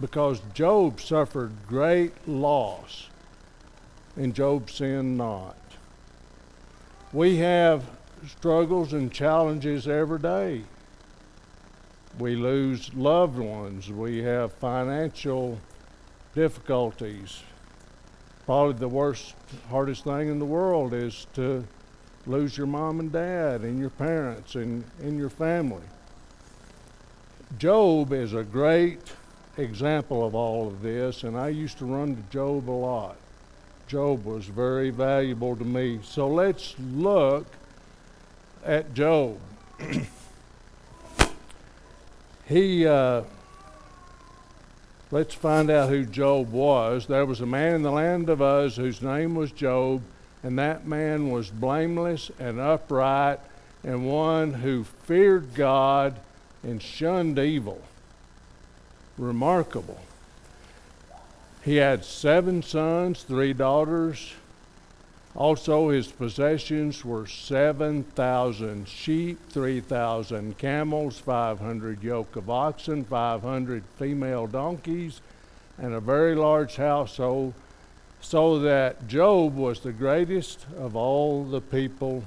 because 0.01 0.41
Job 0.53 1.01
suffered 1.01 1.53
great 1.67 2.29
loss 2.29 3.09
and 4.17 4.35
Job 4.35 4.71
sinned 4.71 5.17
not. 5.17 5.57
We 7.13 7.37
have 7.39 7.85
struggles 8.27 8.93
and 8.93 9.13
challenges 9.13 9.87
every 9.87 10.19
day. 10.19 10.63
We 12.19 12.37
lose 12.37 12.95
loved 12.95 13.39
ones. 13.39 13.91
We 13.91 14.23
have 14.23 14.53
financial 14.53 15.59
difficulties. 16.35 17.43
Probably 18.47 18.79
the 18.79 18.89
worst, 18.89 19.35
hardest 19.69 20.05
thing 20.05 20.29
in 20.29 20.39
the 20.39 20.45
world 20.45 20.95
is 20.95 21.27
to 21.35 21.65
lose 22.27 22.57
your 22.57 22.67
mom 22.67 23.01
and 23.01 23.11
dad 23.11 23.63
and 23.63 23.79
your 23.79 23.91
parents 23.91 24.55
and, 24.55 24.85
and 25.01 25.19
your 25.19 25.31
family. 25.31 25.83
Job 27.59 28.13
is 28.13 28.33
a 28.33 28.45
great 28.45 29.13
example 29.57 30.27
of 30.27 30.35
all 30.35 30.69
of 30.69 30.83
this, 30.83 31.25
and 31.25 31.37
I 31.37 31.49
used 31.49 31.79
to 31.79 31.85
run 31.85 32.17
to 32.17 32.23
Job 32.31 32.69
a 32.69 32.73
lot. 32.73 33.17
Job 33.87 34.25
was 34.25 34.47
very 34.47 34.91
valuable 34.91 35.57
to 35.57 35.65
me. 35.65 36.01
So 36.03 36.29
let's 36.29 36.75
look 36.79 37.47
at 38.65 38.95
Job. 38.95 39.39
he, 42.47 42.87
uh, 42.87 43.23
let's 45.11 45.35
find 45.35 45.71
out 45.71 45.89
who 45.89 46.05
Job 46.05 46.53
was. 46.53 47.07
There 47.07 47.27
was 47.27 47.41
a 47.41 47.47
man 47.47 47.75
in 47.75 47.83
the 47.83 47.91
land 47.91 48.29
of 48.29 48.41
Uz 48.41 48.77
whose 48.77 49.03
name 49.03 49.35
was 49.35 49.53
Job, 49.53 50.03
and 50.43 50.59
that 50.59 50.87
man 50.87 51.31
was 51.31 51.51
blameless 51.51 52.31
and 52.39 52.61
upright, 52.61 53.41
and 53.83 54.07
one 54.07 54.55
who 54.55 54.85
feared 54.85 55.55
God 55.55 56.17
and 56.63 56.83
shunned 56.83 57.39
evil 57.39 57.83
remarkable. 59.19 60.01
He 61.63 61.77
had 61.77 62.05
seven 62.05 62.63
sons, 62.63 63.23
three 63.23 63.53
daughters. 63.53 64.35
Also, 65.37 65.89
his 65.89 66.07
possessions 66.07 67.05
were 67.05 67.27
7,000 67.27 68.89
sheep, 68.89 69.39
3,000 69.51 70.57
camels, 70.59 71.19
500 71.19 72.03
yoke 72.05 72.37
of 72.37 72.49
oxen, 72.49 73.05
500 73.05 73.83
female 73.97 74.47
donkeys, 74.47 75.21
and 75.77 75.93
a 75.93 76.01
very 76.01 76.37
large 76.37 76.77
household, 76.77 77.53
so 78.21 78.61
that 78.61 79.09
Job 79.09 79.57
was 79.57 79.81
the 79.81 79.93
greatest 79.93 80.67
of 80.79 80.95
all 80.95 81.45
the 81.45 81.61
people 81.61 82.23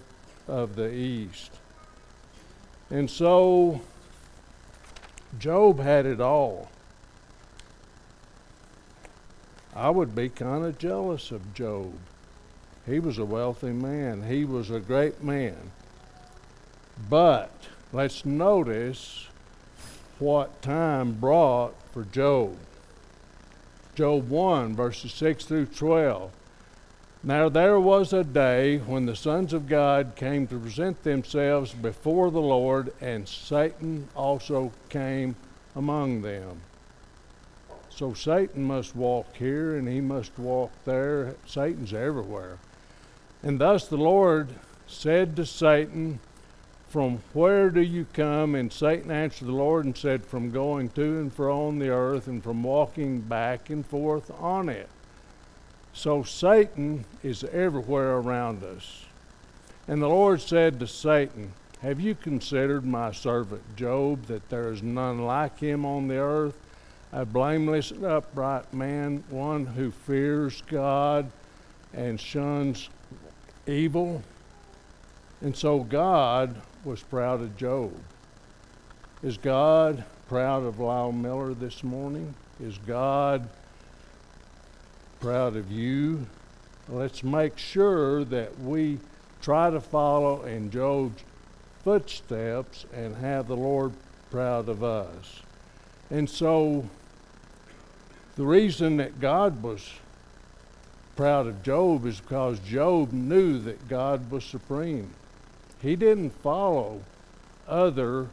of 0.48 0.76
the 0.76 0.93
East. 0.93 1.52
And 2.89 3.10
so, 3.10 3.80
Job 5.39 5.80
had 5.80 6.06
it 6.06 6.20
all. 6.20 6.70
I 9.74 9.89
would 9.89 10.13
be 10.13 10.28
kind 10.28 10.65
of 10.65 10.78
jealous 10.78 11.32
of 11.32 11.54
Job. 11.54 11.93
He 12.88 13.00
was 13.00 13.17
a 13.17 13.26
wealthy 13.26 13.73
man, 13.73 14.23
he 14.23 14.45
was 14.45 14.71
a 14.71 14.80
great 14.80 15.21
man. 15.21 15.71
But 17.10 17.52
let's 17.91 18.26
notice 18.26 19.28
what 20.19 20.62
time 20.62 21.12
brought 21.13 21.76
for 21.91 22.06
Job. 22.06 22.58
Job 23.93 24.30
1, 24.30 24.73
verses 24.73 25.12
6 25.13 25.45
through 25.45 25.65
12. 25.65 26.32
Now 27.23 27.50
there 27.50 27.78
was 27.78 28.13
a 28.13 28.23
day 28.23 28.78
when 28.78 29.06
the 29.06 29.17
sons 29.17 29.52
of 29.52 29.67
God 29.67 30.13
came 30.15 30.47
to 30.47 30.58
present 30.58 31.04
themselves 31.04 31.73
before 31.73 32.32
the 32.32 32.39
Lord, 32.39 32.93
and 33.02 33.28
Satan 33.28 34.08
also 34.15 34.71
came 34.88 35.36
among 35.76 36.21
them. 36.21 36.62
So 37.89 38.13
Satan 38.13 38.63
must 38.63 38.95
walk 38.95 39.36
here 39.36 39.76
and 39.76 39.89
he 39.89 40.00
must 40.00 40.39
walk 40.39 40.71
there. 40.86 41.36
Satan's 41.45 41.93
everywhere. 41.93 42.60
And 43.43 43.60
thus 43.60 43.88
the 43.88 43.97
Lord 43.97 44.50
said 44.88 45.36
to 45.36 45.45
Satan, 45.45 46.19
From 46.89 47.19
where 47.34 47.69
do 47.69 47.82
you 47.82 48.06
come? 48.13 48.56
And 48.56 48.71
Satan 48.71 49.12
answered 49.12 49.47
the 49.47 49.54
Lord 49.54 49.86
and 49.86 49.97
said, 49.97 50.26
From 50.26 50.52
going 50.52 50.89
to 50.89 51.19
and 51.19 51.34
fro 51.34 51.67
on 51.67 51.80
the 51.80 51.89
earth 51.89 52.28
and 52.28 52.43
from 52.43 52.63
walking 52.63 53.21
back 53.21 53.69
and 53.69 53.86
forth 53.86 54.32
on 54.39 54.69
it. 54.69 54.89
So 55.93 56.23
Satan 56.23 57.06
is 57.23 57.43
everywhere 57.45 58.17
around 58.17 58.63
us. 58.63 59.06
And 59.88 60.02
the 60.02 60.10
Lord 60.10 60.41
said 60.41 60.80
to 60.80 60.88
Satan, 60.88 61.54
Have 61.82 62.00
you 62.00 62.15
considered 62.15 62.86
my 62.86 63.12
servant 63.12 63.76
Job, 63.76 64.26
that 64.26 64.50
there 64.50 64.71
is 64.71 64.84
none 64.84 65.26
like 65.26 65.60
him 65.60 65.86
on 65.86 66.08
the 66.08 66.17
earth? 66.17 66.58
a 67.12 67.26
blameless 67.26 67.91
and 67.91 68.06
upright 68.06 68.73
man, 68.73 69.23
one 69.30 69.65
who 69.65 69.91
fears 69.91 70.62
God 70.67 71.32
and 71.93 72.19
shuns 72.19 72.89
evil. 73.67 74.23
And 75.41 75.56
so 75.56 75.80
God 75.80 76.56
was 76.84 77.03
proud 77.03 77.41
of 77.41 77.56
Job. 77.58 77.93
Is 79.21 79.38
God 79.38 80.03
proud 80.27 80.63
of 80.63 80.80
Lyle 80.80 81.12
Miller 81.12 81.53
this 81.53 81.84
morning? 81.84 82.34
Is 82.60 82.77
God 82.80 83.47
proud 85.19 85.56
of 85.56 85.71
you? 85.71 86.25
Let's 86.89 87.23
make 87.23 87.58
sure 87.58 88.23
that 88.25 88.60
we 88.60 88.99
try 89.41 89.69
to 89.69 89.82
follow 89.82 90.43
in 90.43 90.71
Job's 90.71 91.23
footsteps 91.84 92.86
and 92.93 93.15
have 93.17 93.47
the 93.47 93.56
Lord 93.56 93.93
proud 94.32 94.69
of 94.69 94.84
us. 94.84 95.41
And 96.10 96.30
so 96.30 96.88
the 98.36 98.45
reason 98.45 98.97
that 98.97 99.19
God 99.19 99.62
was 99.62 99.89
proud 101.17 101.47
of 101.47 101.63
Job 101.63 102.06
is 102.06 102.21
because 102.21 102.60
Job 102.60 103.12
knew 103.12 103.60
that 103.60 103.88
God 103.88 104.32
was 104.32 104.45
supreme. 104.45 105.13
He 105.82 105.95
didn't 105.95 106.30
follow 106.30 107.01
other 107.67 108.27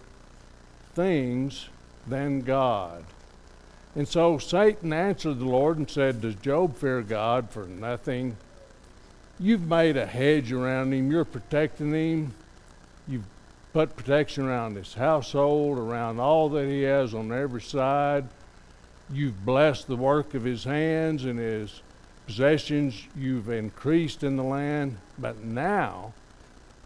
things 0.94 1.68
than 2.06 2.42
God. 2.42 3.04
And 3.96 4.06
so 4.06 4.38
Satan 4.38 4.92
answered 4.92 5.38
the 5.38 5.44
Lord 5.44 5.78
and 5.78 5.90
said, 5.90 6.20
Does 6.20 6.34
Job 6.36 6.76
fear 6.76 7.00
God 7.00 7.50
for 7.50 7.66
nothing? 7.66 8.36
You've 9.40 9.66
made 9.66 9.96
a 9.96 10.06
hedge 10.06 10.52
around 10.52 10.92
him, 10.92 11.10
you're 11.10 11.24
protecting 11.24 11.92
him. 11.92 12.34
You've 13.08 13.26
put 13.72 13.96
protection 13.96 14.44
around 14.44 14.76
his 14.76 14.94
household, 14.94 15.78
around 15.78 16.20
all 16.20 16.48
that 16.50 16.68
he 16.68 16.82
has 16.82 17.14
on 17.14 17.32
every 17.32 17.62
side. 17.62 18.26
You've 19.10 19.44
blessed 19.44 19.88
the 19.88 19.96
work 19.96 20.34
of 20.34 20.44
his 20.44 20.64
hands 20.64 21.24
and 21.24 21.38
his 21.38 21.82
possessions 22.26 23.06
you've 23.16 23.48
increased 23.48 24.22
in 24.22 24.36
the 24.36 24.42
land, 24.42 24.96
but 25.18 25.42
now, 25.42 26.12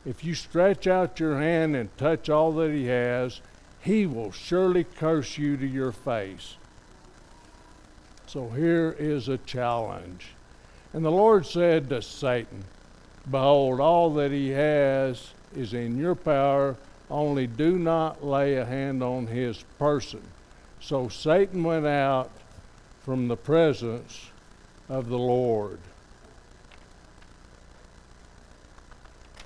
if 0.05 0.24
you 0.24 0.35
stretch 0.35 0.87
out 0.87 1.20
your 1.20 1.38
hand 1.38 1.77
and 1.77 1.96
touch 1.96 2.29
all 2.29 2.53
that 2.53 2.70
he 2.70 2.87
has, 2.87 3.40
he 3.81 4.07
will 4.07 4.33
surely 4.33 4.85
curse 4.85 5.38
you 5.38 5.57
to 5.57 5.66
your 5.66 5.92
face. 5.92 6.57
So 8.27 8.48
here 8.48 8.94
is 8.98 9.29
a 9.29 9.38
challenge. 9.38 10.29
And 10.92 11.05
the 11.05 11.11
Lord 11.11 11.46
said 11.46 11.88
to 11.90 12.03
Satan, 12.03 12.64
Behold, 13.31 13.81
all 13.81 14.12
that 14.14 14.33
he 14.33 14.51
has 14.51 15.33
is 15.55 15.74
in 15.74 15.98
your 15.98 16.14
power, 16.14 16.77
only 17.11 17.46
do 17.46 17.79
not 17.79 18.24
lay 18.24 18.57
a 18.57 18.64
hand 18.64 19.03
on 19.03 19.27
his 19.27 19.64
person. 19.79 20.22
So 20.81 21.09
Satan 21.09 21.62
went 21.62 21.87
out 21.87 22.31
from 23.03 23.29
the 23.29 23.37
presence 23.37 24.31
of 24.88 25.09
the 25.09 25.18
Lord. 25.18 25.79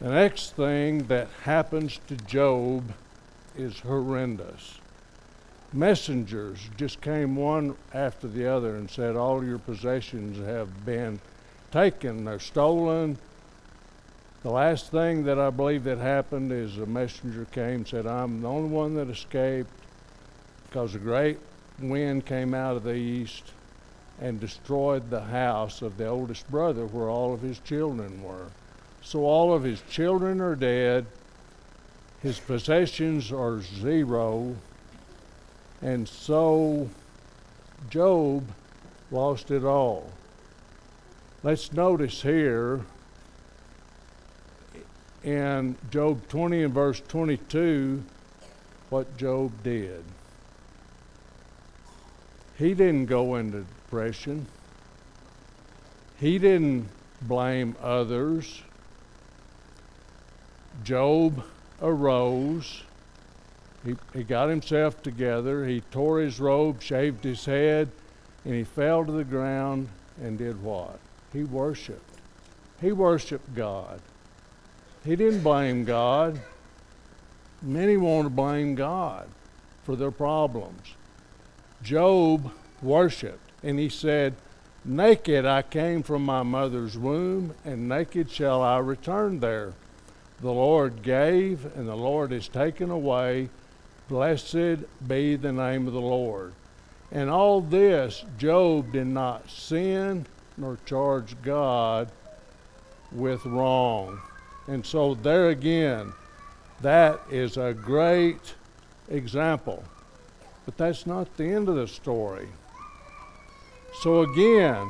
The 0.01 0.11
next 0.11 0.57
thing 0.57 1.05
that 1.05 1.29
happens 1.45 2.01
to 2.09 2.17
Job 2.17 2.93
is 3.57 3.81
horrendous. 3.81 4.81
Messengers 5.73 6.59
just 6.77 7.01
came 7.01 7.37
one 7.37 7.77
after 7.95 8.29
the 8.29 8.47
other 8.47 8.77
and 8.77 8.91
said, 8.91 9.17
All 9.17 9.45
your 9.45 9.59
possessions 9.59 10.39
have 10.45 10.85
been 10.85 11.21
taken, 11.71 12.25
they're 12.25 12.39
stolen. 12.39 13.17
The 14.43 14.51
last 14.51 14.91
thing 14.91 15.25
that 15.25 15.39
I 15.39 15.51
believe 15.51 15.85
that 15.85 15.99
happened 15.99 16.51
is 16.51 16.79
a 16.79 16.87
messenger 16.87 17.45
came 17.53 17.77
and 17.77 17.89
said, 17.89 18.07
I'm 18.07 18.43
the 18.43 18.49
only 18.49 18.71
one 18.71 18.95
that 18.97 19.09
escaped 19.09 19.71
because 20.67 20.97
a 20.97 20.99
great 20.99 21.39
wind 21.79 22.27
came 22.27 22.55
out 22.55 22.77
of 22.77 22.83
the 22.83 22.95
east 22.95 23.53
and 24.21 24.41
destroyed 24.41 25.11
the 25.11 25.23
house 25.23 25.83
of 25.83 25.97
the 25.97 26.07
oldest 26.07 26.51
brother 26.51 26.87
where 26.87 27.09
all 27.09 27.35
of 27.35 27.41
his 27.41 27.59
children 27.61 28.23
were. 28.23 28.49
So 29.03 29.25
all 29.25 29.53
of 29.53 29.65
his 29.65 29.83
children 29.91 30.41
are 30.41 30.55
dead, 30.55 31.07
his 32.21 32.39
possessions 32.39 33.33
are 33.33 33.61
zero, 33.61 34.55
and 35.81 36.09
so 36.09 36.89
Job 37.91 38.47
lost 39.11 39.51
it 39.51 39.65
all. 39.65 40.13
Let's 41.43 41.73
notice 41.73 42.23
here 42.23 42.83
in 45.25 45.77
Job 45.91 46.29
20 46.29 46.63
and 46.63 46.75
verse 46.75 47.03
22 47.09 48.03
what 48.91 49.17
Job 49.17 49.51
did. 49.63 50.05
He 52.57 52.75
didn't 52.75 53.07
go 53.07 53.37
into 53.37 53.65
He 56.19 56.39
didn't 56.39 56.89
blame 57.21 57.77
others. 57.83 58.63
Job 60.83 61.45
arose. 61.81 62.83
He, 63.85 63.97
he 64.15 64.23
got 64.23 64.49
himself 64.49 65.03
together. 65.03 65.67
He 65.67 65.81
tore 65.81 66.21
his 66.21 66.41
robe, 66.41 66.81
shaved 66.81 67.25
his 67.25 67.45
head, 67.45 67.91
and 68.45 68.55
he 68.55 68.65
fell 68.65 69.05
to 69.05 69.13
the 69.13 69.25
ground 69.25 69.89
and 70.21 70.39
did 70.39 70.63
what? 70.63 70.99
He 71.33 71.45
worshiped. 71.45 72.19
He 72.81 72.93
worshiped 72.93 73.55
God. 73.55 74.01
He 75.05 75.17
didn't 75.17 75.43
blame 75.43 75.85
God. 75.85 76.41
Many 77.61 77.97
want 77.97 78.27
to 78.27 78.31
blame 78.31 78.75
God 78.75 79.29
for 79.85 79.97
their 79.97 80.11
problems. 80.11 80.95
Job 81.83 82.53
worshiped, 82.83 83.52
and 83.63 83.79
he 83.79 83.89
said, 83.89 84.35
Naked 84.85 85.47
I 85.47 85.63
came 85.63 86.03
from 86.03 86.25
my 86.25 86.43
mother's 86.43 86.99
womb, 86.99 87.55
and 87.65 87.89
naked 87.89 88.31
shall 88.31 88.63
I 88.63 88.79
return 88.79 89.39
there. 89.39 89.75
The 90.41 90.53
Lord 90.53 91.03
gave, 91.03 91.65
and 91.77 91.89
the 91.89 91.97
Lord 91.97 92.33
has 92.33 92.49
taken 92.49 92.91
away. 92.91 93.49
Blessed 94.09 95.07
be 95.07 95.37
the 95.37 95.53
name 95.53 95.87
of 95.87 95.93
the 95.93 96.01
Lord. 96.01 96.53
And 97.13 97.31
all 97.31 97.61
this, 97.61 98.25
Job 98.39 98.93
did 98.93 99.07
not 99.07 99.49
sin 99.49 100.27
nor 100.57 100.79
charge 100.85 101.41
God 101.43 102.11
with 103.13 103.45
wrong. 103.47 104.21
And 104.67 104.85
so, 104.85 105.15
there 105.15 105.51
again, 105.51 106.13
that 106.81 107.21
is 107.31 107.57
a 107.57 107.73
great 107.73 108.55
example. 109.09 109.85
But 110.65 110.77
that's 110.77 111.07
not 111.07 111.37
the 111.37 111.45
end 111.45 111.69
of 111.69 111.77
the 111.77 111.87
story. 111.89 112.49
So, 114.01 114.23
again, 114.23 114.89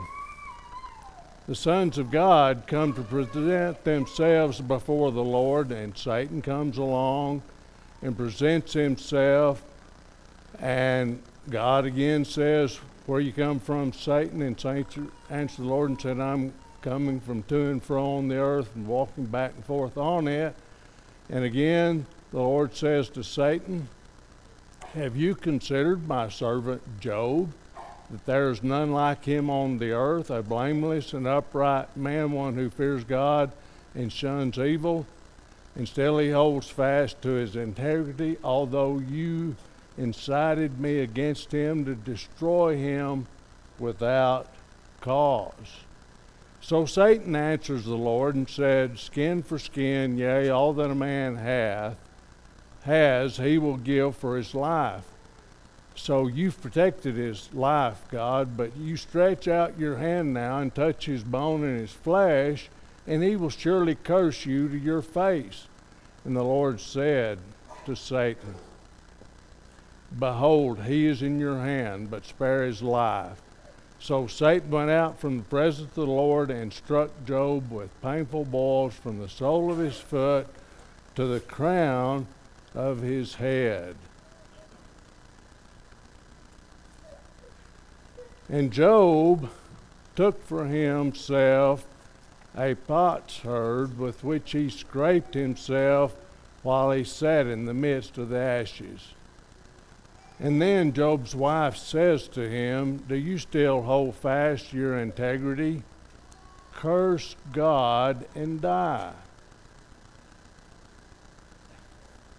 the 1.49 1.55
sons 1.57 1.99
of 1.99 2.11
God 2.11 2.65
come 2.67 2.95
to 2.95 3.03
present 3.03 3.83
themselves 3.85 4.61
before 4.61 5.11
the 5.11 5.25
Lord, 5.25 5.73
and 5.73 5.97
Satan 5.99 6.41
comes 6.41 6.79
along 6.79 7.43
and 8.01 8.17
presents 8.17 8.73
himself. 8.73 9.63
And 10.61 11.21
God 11.51 11.85
again 11.85 12.25
says, 12.25 12.77
Where 13.07 13.21
you 13.21 13.33
come 13.33 13.59
from, 13.59 13.93
Satan? 13.93 14.41
And 14.41 14.59
Satan 14.59 15.11
answered 15.31 15.63
the 15.63 15.69
Lord 15.69 15.91
and 15.91 16.01
said, 16.01 16.21
I'm 16.21 16.53
coming 16.81 17.21
from 17.21 17.43
to 17.45 17.71
and 17.71 17.83
fro 17.83 18.19
on 18.19 18.29
the 18.29 18.39
earth 18.39 18.75
and 18.77 18.87
walking 18.87 19.27
back 19.27 19.55
and 19.55 19.65
forth 19.65 19.99
on 19.99 20.29
it. 20.29 20.55
And 21.29 21.45
again, 21.45 22.07
the 22.31 22.39
Lord 22.39 22.75
says 22.75 23.09
to 23.11 23.25
Satan, 23.25 23.89
Have 24.95 25.17
you 25.17 25.35
considered 25.35 26.07
my 26.07 26.29
servant 26.29 27.01
Job? 27.01 27.53
That 28.13 28.27
there 28.27 28.51
is 28.51 28.63
none 28.63 28.93
like 28.93 29.25
him 29.25 29.49
on 29.49 29.79
the 29.79 29.93
earth, 29.93 30.31
a 30.31 30.43
blameless 30.43 31.15
and 31.15 31.27
upright 31.27 31.97
man, 31.97 32.31
one 32.31 32.55
who 32.55 32.69
fears 32.69 33.05
God 33.05 33.51
and 33.95 34.13
shuns 34.13 34.59
evil. 34.59 35.07
And 35.75 35.89
still 35.89 36.19
he 36.19 36.31
holds 36.31 36.69
fast 36.69 37.23
to 37.23 37.31
his 37.31 37.57
integrity, 37.57 38.37
although 38.45 38.99
you 38.99 39.57
incited 39.97 40.79
me 40.79 40.99
against 40.99 41.53
him 41.53 41.87
to 41.87 41.95
destroy 41.95 42.77
him 42.77 43.27
without 43.79 44.47
cause. 45.01 45.81
So 46.61 46.85
Satan 46.85 47.35
answers 47.35 47.87
the 47.87 47.97
Lord 47.97 48.35
and 48.35 48.49
said, 48.49 48.99
Skin 48.99 49.43
for 49.43 49.59
skin, 49.59 50.19
yea, 50.19 50.51
all 50.51 50.75
that 50.75 50.91
a 50.91 50.95
man 50.95 51.37
hath, 51.37 51.97
has, 52.83 53.39
he 53.39 53.57
will 53.57 53.79
give 53.79 54.17
for 54.17 54.37
his 54.37 54.55
life. 54.55 55.12
So 55.95 56.27
you've 56.27 56.61
protected 56.61 57.17
his 57.17 57.53
life, 57.53 58.03
God, 58.11 58.57
but 58.57 58.77
you 58.77 58.97
stretch 58.97 59.47
out 59.47 59.79
your 59.79 59.97
hand 59.97 60.33
now 60.33 60.59
and 60.59 60.75
touch 60.75 61.07
his 61.07 61.23
bone 61.23 61.65
and 61.65 61.79
his 61.79 61.93
flesh, 61.93 62.69
and 63.07 63.23
he 63.23 63.37
will 63.37 63.51
surely 63.51 63.95
curse 63.95 64.47
you 64.47 64.69
to 64.69 64.79
your 64.79 65.03
face. 65.03 65.67
And 66.25 66.37
the 66.37 66.43
Lord 66.43 66.81
said 66.81 67.39
to 67.87 67.95
Satan, 67.95 68.55
Behold, 70.19 70.85
he 70.85 71.07
is 71.07 71.23
in 71.23 71.39
your 71.39 71.59
hand, 71.59 72.11
but 72.11 72.27
spare 72.27 72.65
his 72.65 72.83
life. 72.83 73.41
So 73.99 74.27
Satan 74.27 74.71
went 74.71 74.91
out 74.91 75.21
from 75.21 75.39
the 75.39 75.45
presence 75.45 75.89
of 75.91 75.95
the 75.95 76.07
Lord 76.07 76.51
and 76.51 76.73
struck 76.73 77.11
Job 77.25 77.71
with 77.71 78.03
painful 78.03 78.45
boils 78.45 78.95
from 78.95 79.19
the 79.19 79.29
sole 79.29 79.71
of 79.71 79.79
his 79.79 79.97
foot 79.97 80.49
to 81.15 81.27
the 81.27 81.41
crown 81.41 82.27
of 82.75 83.01
his 83.01 83.37
head. 83.37 83.97
And 88.49 88.73
Job 88.73 89.51
took 90.15 90.45
for 90.45 90.67
himself 90.67 91.87
a 92.57 92.75
potsherd 92.75 93.99
with 93.99 94.25
which 94.25 94.53
he 94.53 94.69
scraped 94.69 95.35
himself 95.35 96.15
while 96.63 96.91
he 96.91 97.05
sat 97.05 97.47
in 97.47 97.65
the 97.65 97.75
midst 97.75 98.19
of 98.19 98.29
the 98.29 98.39
ashes. 98.39 99.15
And 100.39 100.61
then 100.61 100.93
Job's 100.93 101.35
wife 101.35 101.77
says 101.77 102.29
to 102.29 102.49
him, 102.49 102.99
Do 103.09 103.15
you 103.15 103.39
still 103.39 103.83
hold 103.83 104.17
fast 104.17 104.73
your 104.73 104.99
integrity? 104.99 105.83
Curse 106.73 107.37
God 107.53 108.27
and 108.35 108.61
die. 108.61 109.13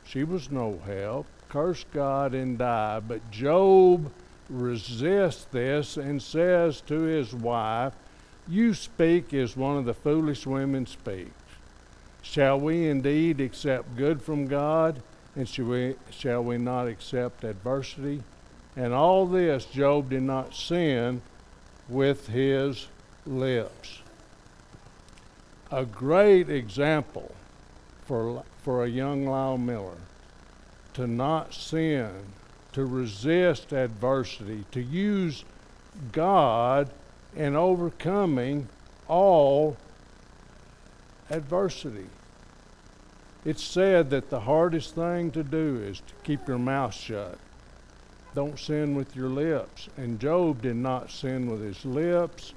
She 0.04 0.24
was 0.24 0.52
no 0.52 0.80
help. 0.86 1.28
Curse 1.50 1.86
God 1.94 2.34
and 2.34 2.58
die. 2.58 3.00
But 3.00 3.32
Job 3.32 4.12
resists 4.54 5.46
this 5.46 5.98
and 5.98 6.22
says 6.22 6.82
to 6.82 7.02
his 7.02 7.34
wife, 7.34 7.94
You 8.48 8.74
speak 8.74 9.34
as 9.34 9.58
one 9.58 9.78
of 9.78 9.86
the 9.86 9.94
foolish 9.94 10.46
women 10.46 10.86
speaks. 10.86 11.32
Shall 12.22 12.60
we 12.60 12.88
indeed 12.88 13.42
accept 13.42 13.98
good 13.98 14.22
from 14.22 14.48
God, 14.48 15.02
and 15.36 15.50
shall 15.50 15.66
we, 15.66 15.96
shall 16.10 16.44
we 16.44 16.58
not 16.58 16.88
accept 16.88 17.44
adversity? 17.44 18.24
And 18.76 18.94
all 18.94 19.26
this 19.26 19.66
Job 19.66 20.10
did 20.10 20.24
not 20.24 20.56
sin 20.56 21.22
with 21.90 22.28
his 22.28 22.88
lips. 23.26 24.00
A 25.72 25.86
great 25.86 26.50
example 26.50 27.34
for, 28.06 28.44
for 28.62 28.84
a 28.84 28.90
young 28.90 29.26
Lyle 29.26 29.58
Miller 29.58 29.98
to 30.94 31.08
not 31.08 31.54
sin 31.54 32.12
to 32.74 32.86
resist 32.86 33.72
adversity, 33.72 34.66
to 34.72 34.82
use 34.82 35.46
God 36.12 36.90
in 37.36 37.56
overcoming 37.56 38.68
all 39.08 39.78
adversity. 41.30 42.08
It's 43.46 43.64
said 43.64 44.10
that 44.12 44.30
the 44.30 44.42
hardest 44.42 44.96
thing 44.96 45.32
to 45.32 45.44
do 45.44 45.82
is 45.84 46.00
to 46.00 46.14
keep 46.24 46.48
your 46.48 46.58
mouth 46.58 46.94
shut. 46.94 47.38
Don't 48.36 48.58
sin 48.58 48.96
with 48.96 49.16
your 49.16 49.30
lips. 49.30 49.90
And 49.98 50.20
Job 50.20 50.62
did 50.62 50.76
not 50.76 51.12
sin 51.12 51.50
with 51.50 51.62
his 51.62 51.86
lips. 51.86 52.54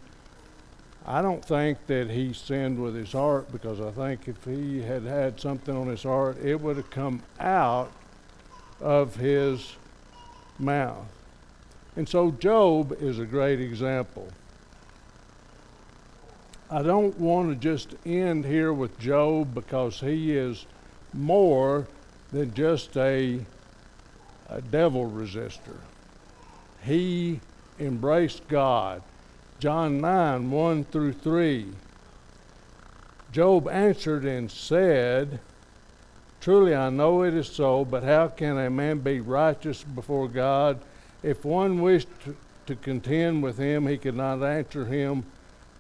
I 1.05 1.23
don't 1.23 1.45
think 1.45 1.87
that 1.87 2.11
he 2.11 2.33
sinned 2.33 2.83
with 2.83 2.95
his 2.95 3.13
heart 3.13 3.53
because 3.53 3.81
I 3.81 3.91
think 3.91 4.27
if 4.27 4.45
he 4.45 4.83
had 4.83 5.03
had 5.03 5.39
something 5.39 5.77
on 5.77 5.89
his 5.89 6.03
heart, 6.03 6.39
it 6.43 6.61
would 6.61 6.77
have 6.77 6.91
come 6.91 7.23
out 7.39 7.93
of 8.81 9.17
his 9.17 9.77
mouth. 10.59 11.07
And 11.97 12.09
so 12.09 12.31
Job 12.31 12.97
is 13.01 13.19
a 13.19 13.25
great 13.25 13.61
example. 13.61 14.29
I 16.71 16.83
don't 16.83 17.19
want 17.19 17.49
to 17.49 17.55
just 17.55 17.95
end 18.05 18.45
here 18.45 18.73
with 18.73 18.99
Job 18.99 19.55
because 19.55 20.01
he 20.01 20.37
is 20.37 20.67
more 21.13 21.87
than 22.33 22.53
just 22.55 22.97
a, 22.97 23.45
a 24.49 24.61
devil 24.61 25.09
resistor. 25.09 25.79
He 26.83 27.41
embraced 27.79 28.49
God. 28.49 29.03
Job 29.59 29.93
9 29.93 30.51
1 30.51 30.85
through 30.85 31.13
3. 31.13 31.67
Job 33.33 33.69
answered 33.69 34.25
and 34.25 34.51
said, 34.51 35.41
Truly 36.47 36.77
I 36.77 36.91
know 36.91 37.25
it 37.25 37.35
is 37.35 37.49
so, 37.49 37.85
but 37.85 38.05
how 38.05 38.29
can 38.29 38.57
a 38.57 38.71
man 38.71 39.01
be 39.01 39.19
righteous 39.19 39.83
before 39.83 40.29
God? 40.29 40.79
If 41.25 41.45
one 41.45 41.83
wished 41.83 42.07
to, 42.67 42.77
contend 42.77 43.43
with 43.43 43.59
him, 43.59 43.85
he 43.89 43.99
could 43.99 44.15
not 44.15 44.45
answer 44.45 44.85
him 44.85 45.25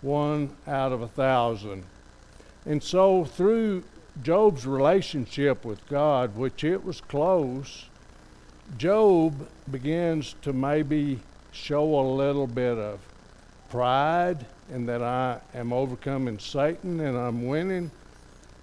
one 0.02 0.56
out 0.66 0.90
of 0.90 1.02
a 1.02 1.06
thousand. 1.06 1.84
And 2.64 2.82
so, 2.82 3.24
through 3.24 3.84
Job's 4.24 4.66
relationship 4.66 5.64
with 5.64 5.86
God, 5.86 6.36
which 6.36 6.64
it 6.64 6.84
was 6.84 7.00
close, 7.00 7.84
Job 8.76 9.46
begins 9.70 10.34
to 10.42 10.52
maybe 10.52 11.20
show 11.52 11.84
a 11.94 12.06
little 12.10 12.48
bit 12.48 12.76
of 12.76 12.98
pride 13.68 14.44
and 14.72 14.88
that 14.88 15.00
I 15.00 15.38
am 15.54 15.72
overcoming 15.72 16.40
Satan 16.40 16.98
and 16.98 17.16
I'm 17.16 17.46
winning. 17.46 17.92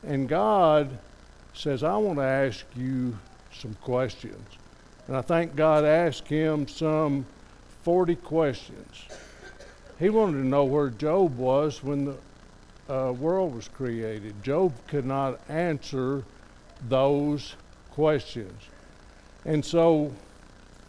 And 0.06 0.28
God 0.28 1.00
says, 1.54 1.84
I 1.84 1.96
want 1.98 2.20
to 2.20 2.24
ask 2.24 2.66
you 2.76 3.18
some 3.54 3.76
questions. 3.76 4.48
And 5.08 5.16
I 5.16 5.22
think 5.22 5.56
God 5.56 5.86
asked 5.86 6.28
him 6.28 6.68
some 6.68 7.26
40 7.84 8.16
questions. 8.16 9.06
He 10.00 10.10
wanted 10.10 10.38
to 10.38 10.48
know 10.48 10.66
where 10.66 10.90
Job 10.90 11.38
was 11.38 11.84
when 11.84 12.06
the 12.06 12.18
uh, 12.90 13.12
world 13.12 13.56
was 13.56 13.68
created. 13.68 14.42
Job 14.44 14.74
could 14.88 15.06
not 15.06 15.40
answer 15.50 16.24
those 16.88 17.56
questions. 17.92 18.62
And 19.46 19.64
so 19.64 20.12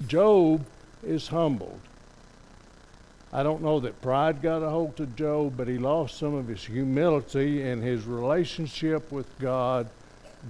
Job 0.07 0.65
is 1.03 1.29
humbled. 1.29 1.81
I 3.33 3.43
don't 3.43 3.63
know 3.63 3.81
that 3.81 4.01
pride 4.01 4.41
got 4.41 4.63
a 4.63 4.71
hold 4.71 5.01
of 5.01 5.17
Job, 5.17 5.57
but 5.57 5.67
he 5.67 5.77
lost 5.77 6.19
some 6.19 6.35
of 6.35 6.47
his 6.47 6.65
humility 6.65 7.63
and 7.63 7.83
his 7.83 8.05
relationship 8.05 9.11
with 9.11 9.27
God. 9.41 9.89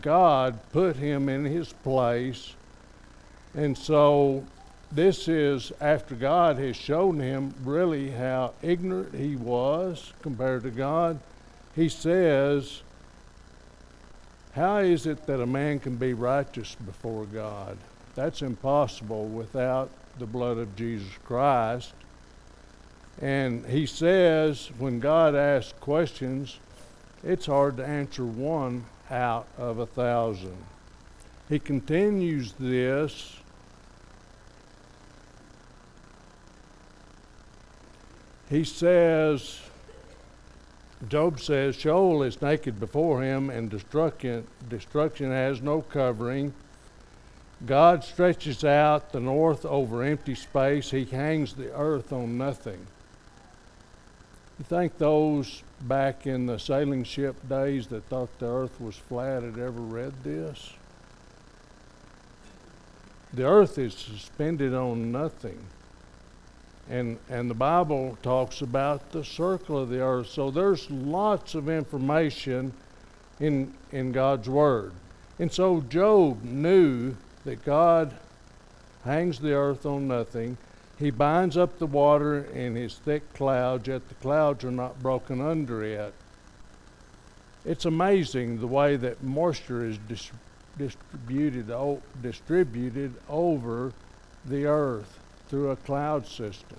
God 0.03 0.59
put 0.73 0.97
him 0.97 1.29
in 1.29 1.45
his 1.45 1.73
place. 1.73 2.55
And 3.55 3.77
so 3.77 4.45
this 4.93 5.29
is 5.29 5.73
after 5.81 6.15
God 6.15 6.59
has 6.59 6.77
shown 6.77 7.21
him 7.21 7.55
really 7.63 8.11
how 8.11 8.55
ignorant 8.63 9.15
he 9.15 9.37
was 9.37 10.13
compared 10.23 10.63
to 10.65 10.71
God 10.71 11.21
he 11.75 11.89
says, 11.89 12.83
How 14.53 14.79
is 14.79 15.07
it 15.07 15.27
that 15.27 15.41
a 15.41 15.47
man 15.47 15.81
can 15.81 15.97
be 15.97 16.15
righteous 16.15 16.77
before 16.77 17.25
God? 17.25 17.77
That's 18.15 18.43
impossible 18.43 19.27
without 19.27 19.91
the 20.19 20.27
blood 20.27 20.59
of 20.59 20.77
Jesus 20.77 21.11
Christ. 21.25 21.93
And 23.21 23.67
he 23.67 23.87
says, 23.87 24.71
when 24.79 25.01
God 25.01 25.35
asks 25.35 25.73
questions, 25.81 26.59
it's 27.25 27.47
hard 27.47 27.77
to 27.79 27.87
answer 27.87 28.25
one 28.25 28.85
out 29.11 29.47
of 29.59 29.79
a 29.79 29.87
thousand. 29.87 30.57
He 31.49 31.59
continues 31.59 32.53
this. 32.59 33.37
He 38.49 38.65
says, 38.65 39.61
Job 41.09 41.41
says, 41.41 41.77
Sheol 41.77 42.23
is 42.23 42.41
naked 42.41 42.79
before 42.79 43.23
him, 43.23 43.51
and 43.51 43.71
destruction, 43.71 44.47
destruction 44.69 45.31
has 45.31 45.61
no 45.61 45.83
covering. 45.83 46.55
God 47.67 48.05
stretches 48.05 48.65
out 48.65 49.13
the 49.13 49.21
north 49.21 49.65
over 49.65 50.03
empty 50.03 50.35
space. 50.35 50.91
He 50.91 51.05
hangs 51.05 51.55
the 51.55 51.75
earth 51.75 52.13
on 52.13 52.37
nothing. 52.37 52.87
You 54.59 54.65
think 54.65 54.99
those 54.99 55.63
back 55.83 56.27
in 56.27 56.47
the 56.47 56.59
sailing 56.59 57.05
ship 57.05 57.37
days 57.49 57.89
that 57.89 58.05
thought 58.05 58.39
the 58.39 58.47
earth 58.47 58.81
was 58.81 58.97
flat 58.97 59.43
had 59.43 59.59
ever 59.59 59.81
read 59.81 60.13
this? 60.23 60.73
The 63.33 63.45
earth 63.45 63.79
is 63.79 63.95
suspended 63.95 64.75
on 64.75 65.11
nothing 65.11 65.67
and 66.89 67.19
and 67.29 67.51
the 67.51 67.55
Bible 67.55 68.19
talks 68.23 68.61
about 68.61 69.13
the 69.13 69.25
circle 69.25 69.79
of 69.79 69.89
the 69.89 70.01
earth. 70.01 70.29
So 70.29 70.51
there's 70.51 70.91
lots 70.91 71.55
of 71.55 71.69
information 71.69 72.73
in 73.41 73.73
in 73.93 74.13
God's 74.13 74.49
word. 74.49 74.93
And 75.39 75.53
so 75.53 75.81
Job 75.81 76.43
knew 76.45 77.17
that 77.45 77.65
God 77.65 78.15
hangs 79.05 79.39
the 79.39 79.53
earth 79.53 79.87
on 79.87 80.09
nothing. 80.09 80.57
He 81.05 81.11
binds 81.11 81.59
up 81.59 81.79
the 81.79 81.87
water 81.87 82.45
in 82.45 82.77
his 82.77 82.97
thick 82.97 83.35
clouds, 83.35 83.89
yet 83.89 84.09
the 84.09 84.15
clouds 84.15 84.65
are 84.65 84.71
not 84.71 85.03
broken 85.03 85.39
under 85.39 85.85
it. 85.85 86.15
It's 87.67 87.85
amazing 87.85 88.59
the 88.59 88.67
way 88.67 88.97
that 88.97 89.23
moisture 89.23 89.85
is 89.85 89.99
dis- 90.09 90.33
distributed, 90.79 91.71
o- 91.71 92.01
distributed 92.23 93.13
over 93.29 93.93
the 94.47 94.65
earth 94.65 95.19
through 95.51 95.73
a 95.73 95.77
cloud 95.77 96.27
system. 96.27 96.79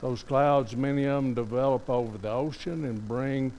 Those 0.00 0.22
clouds, 0.22 0.74
many 0.74 1.04
of 1.04 1.22
them 1.22 1.34
develop 1.34 1.90
over 1.90 2.16
the 2.16 2.30
ocean 2.30 2.86
and 2.86 3.06
bring 3.06 3.52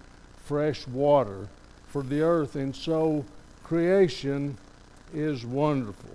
fresh 0.46 0.88
water 0.88 1.48
for 1.86 2.02
the 2.02 2.24
earth. 2.24 2.56
And 2.56 2.76
so 2.76 3.24
creation 3.64 4.58
is 5.14 5.46
wonderful. 5.46 6.10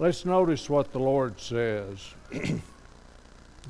Let's 0.00 0.24
notice 0.24 0.68
what 0.68 0.90
the 0.90 0.98
Lord 0.98 1.40
says. 1.40 2.14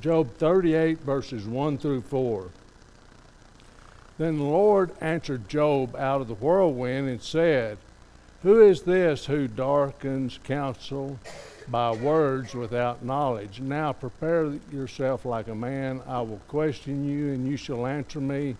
Job 0.00 0.34
38, 0.36 1.00
verses 1.00 1.44
1 1.44 1.78
through 1.78 2.02
4. 2.02 2.50
Then 4.18 4.38
the 4.38 4.44
Lord 4.44 4.90
answered 5.00 5.48
Job 5.48 5.94
out 5.96 6.20
of 6.20 6.28
the 6.28 6.34
whirlwind 6.34 7.08
and 7.08 7.22
said, 7.22 7.78
Who 8.42 8.60
is 8.60 8.82
this 8.82 9.26
who 9.26 9.48
darkens 9.48 10.38
counsel 10.44 11.18
by 11.68 11.92
words 11.92 12.54
without 12.54 13.04
knowledge. 13.04 13.60
Now 13.60 13.92
prepare 13.92 14.58
yourself 14.70 15.24
like 15.24 15.48
a 15.48 15.54
man. 15.54 16.00
I 16.06 16.20
will 16.22 16.40
question 16.48 17.04
you, 17.04 17.32
and 17.32 17.46
you 17.46 17.56
shall 17.56 17.86
answer 17.86 18.20
me. 18.20 18.56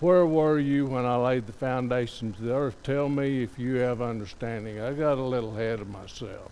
Where 0.00 0.24
were 0.24 0.58
you 0.58 0.86
when 0.86 1.04
I 1.04 1.16
laid 1.16 1.46
the 1.46 1.52
foundations 1.52 2.38
of 2.38 2.44
the 2.44 2.54
earth? 2.54 2.82
Tell 2.82 3.08
me 3.08 3.42
if 3.42 3.58
you 3.58 3.76
have 3.76 4.00
understanding. 4.00 4.80
I 4.80 4.92
got 4.92 5.18
a 5.18 5.22
little 5.22 5.54
ahead 5.54 5.80
of 5.80 5.88
myself. 5.90 6.50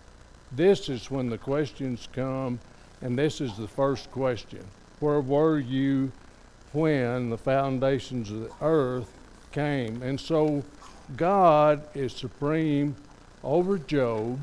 This 0.52 0.88
is 0.88 1.10
when 1.10 1.30
the 1.30 1.38
questions 1.38 2.08
come, 2.12 2.60
and 3.00 3.18
this 3.18 3.40
is 3.40 3.56
the 3.56 3.68
first 3.68 4.10
question. 4.10 4.64
Where 5.00 5.20
were 5.20 5.58
you 5.58 6.12
when 6.72 7.30
the 7.30 7.38
foundations 7.38 8.30
of 8.30 8.40
the 8.40 8.50
earth 8.60 9.12
came? 9.52 10.02
And 10.02 10.20
so 10.20 10.64
God 11.16 11.86
is 11.94 12.12
supreme 12.12 12.96
over 13.42 13.78
Job 13.78 14.40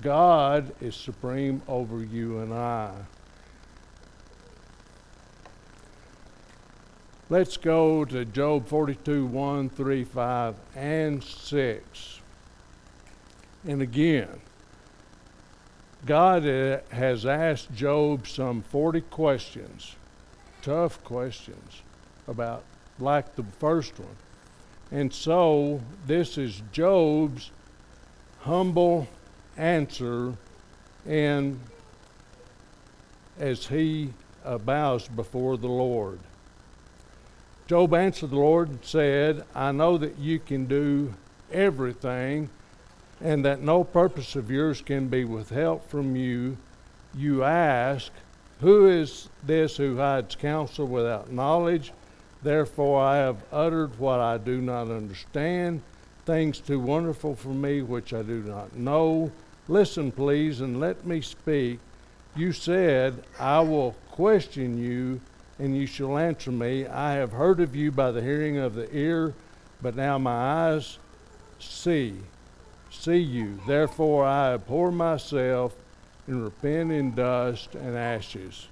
God 0.00 0.74
is 0.80 0.94
supreme 0.96 1.60
over 1.68 2.02
you 2.02 2.38
and 2.38 2.54
I. 2.54 2.92
Let's 7.28 7.56
go 7.56 8.04
to 8.06 8.24
Job 8.24 8.66
42 8.66 9.26
1, 9.26 9.70
3, 9.70 10.04
5, 10.04 10.54
and 10.74 11.22
6. 11.22 12.20
And 13.66 13.82
again, 13.82 14.40
God 16.06 16.44
has 16.44 17.26
asked 17.26 17.72
Job 17.74 18.26
some 18.26 18.62
40 18.62 19.02
questions, 19.02 19.96
tough 20.62 21.02
questions, 21.04 21.82
about 22.26 22.64
like 22.98 23.34
the 23.36 23.44
first 23.58 23.98
one. 23.98 24.16
And 24.90 25.12
so 25.12 25.80
this 26.06 26.38
is 26.38 26.62
Job's 26.72 27.50
humble 28.40 29.06
answer 29.56 30.34
and 31.06 31.60
as 33.38 33.66
he 33.66 34.12
uh, 34.44 34.58
bows 34.58 35.08
before 35.08 35.56
the 35.56 35.68
Lord. 35.68 36.20
Job 37.66 37.94
answered 37.94 38.30
the 38.30 38.36
Lord 38.36 38.68
and 38.68 38.84
said, 38.84 39.44
I 39.54 39.72
know 39.72 39.96
that 39.98 40.18
you 40.18 40.38
can 40.40 40.66
do 40.66 41.14
everything, 41.52 42.50
and 43.20 43.44
that 43.44 43.60
no 43.60 43.84
purpose 43.84 44.36
of 44.36 44.50
yours 44.50 44.80
can 44.80 45.08
be 45.08 45.24
withheld 45.24 45.84
from 45.84 46.16
you. 46.16 46.56
You 47.14 47.44
ask, 47.44 48.12
Who 48.60 48.88
is 48.88 49.28
this 49.44 49.76
who 49.76 49.96
hides 49.96 50.36
counsel 50.36 50.86
without 50.86 51.32
knowledge? 51.32 51.92
Therefore 52.42 53.02
I 53.02 53.16
have 53.18 53.42
uttered 53.52 53.98
what 53.98 54.20
I 54.20 54.38
do 54.38 54.60
not 54.60 54.90
understand, 54.90 55.82
things 56.24 56.58
too 56.60 56.80
wonderful 56.80 57.34
for 57.34 57.48
me 57.48 57.82
which 57.82 58.14
I 58.14 58.22
do 58.22 58.42
not 58.42 58.74
know. 58.74 59.30
Listen, 59.68 60.10
please, 60.10 60.60
and 60.60 60.80
let 60.80 61.06
me 61.06 61.20
speak. 61.20 61.78
You 62.34 62.52
said, 62.52 63.22
I 63.38 63.60
will 63.60 63.94
question 64.10 64.78
you 64.78 65.20
and 65.58 65.76
you 65.76 65.86
shall 65.86 66.16
answer 66.16 66.50
me. 66.50 66.86
I 66.86 67.12
have 67.12 67.32
heard 67.32 67.60
of 67.60 67.76
you 67.76 67.92
by 67.92 68.10
the 68.10 68.22
hearing 68.22 68.56
of 68.56 68.74
the 68.74 68.94
ear, 68.96 69.34
but 69.82 69.94
now 69.94 70.16
my 70.16 70.70
eyes 70.70 70.98
see, 71.58 72.16
see 72.90 73.18
you. 73.18 73.60
Therefore 73.66 74.24
I 74.24 74.54
abhor 74.54 74.90
myself 74.90 75.74
and 76.26 76.44
repent 76.44 76.92
in 76.92 77.14
dust 77.14 77.74
and 77.74 77.96
ashes. 77.96 78.68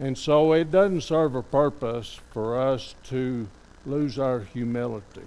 And 0.00 0.16
so 0.16 0.52
it 0.52 0.70
doesn't 0.70 1.02
serve 1.02 1.34
a 1.34 1.42
purpose 1.42 2.20
for 2.30 2.60
us 2.60 2.94
to 3.04 3.48
lose 3.84 4.18
our 4.18 4.40
humility, 4.40 5.26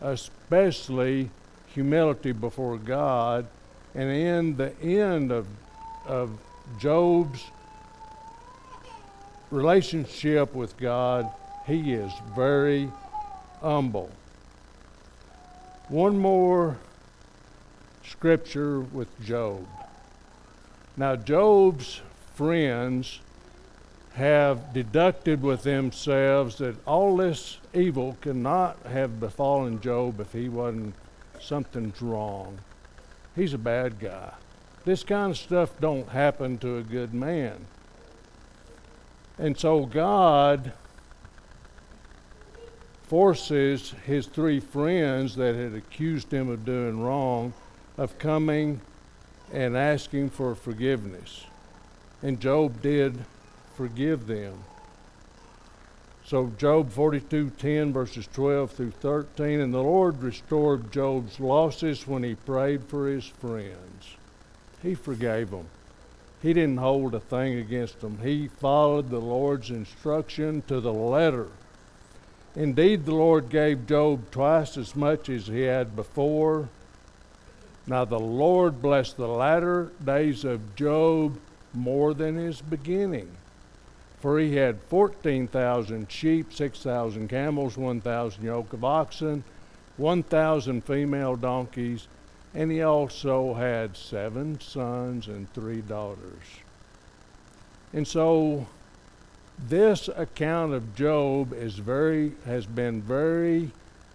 especially 0.00 1.30
humility 1.66 2.32
before 2.32 2.78
God. 2.78 3.46
And 3.94 4.10
in 4.10 4.56
the 4.56 4.72
end 4.80 5.32
of, 5.32 5.46
of 6.06 6.38
Job's 6.78 7.44
relationship 9.50 10.54
with 10.54 10.76
God, 10.78 11.30
he 11.66 11.92
is 11.92 12.12
very 12.34 12.90
humble. 13.60 14.10
One 15.88 16.18
more 16.18 16.78
scripture 18.18 18.80
with 18.80 19.08
Job. 19.24 19.64
Now, 20.96 21.14
Job's 21.14 22.00
friends 22.34 23.20
have 24.14 24.72
deducted 24.72 25.40
with 25.40 25.62
themselves 25.62 26.56
that 26.56 26.84
all 26.84 27.16
this 27.16 27.58
evil 27.72 28.16
cannot 28.20 28.76
have 28.86 29.20
befallen 29.20 29.80
Job 29.80 30.18
if 30.18 30.32
he 30.32 30.48
wasn't 30.48 30.96
something's 31.40 32.02
wrong. 32.02 32.58
He's 33.36 33.54
a 33.54 33.58
bad 33.58 34.00
guy. 34.00 34.32
This 34.84 35.04
kind 35.04 35.30
of 35.30 35.38
stuff 35.38 35.78
don't 35.78 36.08
happen 36.08 36.58
to 36.58 36.78
a 36.78 36.82
good 36.82 37.14
man. 37.14 37.66
And 39.38 39.56
so 39.56 39.86
God 39.86 40.72
forces 43.04 43.94
his 44.04 44.26
three 44.26 44.58
friends 44.58 45.36
that 45.36 45.54
had 45.54 45.72
accused 45.72 46.32
him 46.32 46.48
of 46.48 46.64
doing 46.64 47.00
wrong 47.00 47.54
of 47.98 48.18
coming 48.18 48.80
and 49.52 49.76
asking 49.76 50.30
for 50.30 50.54
forgiveness. 50.54 51.44
And 52.22 52.40
Job 52.40 52.80
did 52.80 53.18
forgive 53.74 54.26
them. 54.26 54.64
So 56.24 56.52
Job 56.58 56.90
42:10 56.90 57.92
verses 57.92 58.28
12 58.32 58.70
through 58.70 58.90
13 58.90 59.60
and 59.60 59.72
the 59.72 59.82
Lord 59.82 60.22
restored 60.22 60.92
Job's 60.92 61.40
losses 61.40 62.06
when 62.06 62.22
he 62.22 62.34
prayed 62.34 62.84
for 62.84 63.08
his 63.08 63.24
friends. 63.26 64.16
He 64.82 64.94
forgave 64.94 65.50
them. 65.50 65.66
He 66.40 66.52
didn't 66.52 66.76
hold 66.76 67.14
a 67.14 67.20
thing 67.20 67.58
against 67.58 68.00
them. 68.00 68.18
He 68.22 68.48
followed 68.48 69.10
the 69.10 69.20
Lord's 69.20 69.70
instruction 69.70 70.62
to 70.68 70.80
the 70.80 70.92
letter. 70.92 71.48
Indeed, 72.54 73.06
the 73.06 73.14
Lord 73.14 73.48
gave 73.48 73.86
Job 73.86 74.30
twice 74.30 74.76
as 74.76 74.94
much 74.94 75.28
as 75.28 75.46
he 75.46 75.62
had 75.62 75.96
before. 75.96 76.68
Now, 77.88 78.04
the 78.04 78.18
Lord 78.18 78.82
blessed 78.82 79.16
the 79.16 79.26
latter 79.26 79.90
days 80.04 80.44
of 80.44 80.76
Job 80.76 81.38
more 81.72 82.12
than 82.12 82.36
his 82.36 82.60
beginning. 82.60 83.30
For 84.20 84.38
he 84.38 84.56
had 84.56 84.82
14,000 84.82 86.10
sheep, 86.10 86.52
6,000 86.52 87.28
camels, 87.28 87.78
1,000 87.78 88.44
yoke 88.44 88.74
of 88.74 88.84
oxen, 88.84 89.42
1,000 89.96 90.84
female 90.84 91.36
donkeys, 91.36 92.08
and 92.54 92.70
he 92.70 92.82
also 92.82 93.54
had 93.54 93.96
seven 93.96 94.60
sons 94.60 95.28
and 95.28 95.50
three 95.54 95.80
daughters. 95.80 96.44
And 97.94 98.06
so 98.06 98.66
this 99.58 100.08
account 100.14 100.74
of 100.74 100.94
Job 100.94 101.54
is 101.54 101.78
very 101.78 102.32
has 102.44 102.66
been 102.66 103.00
very 103.00 103.70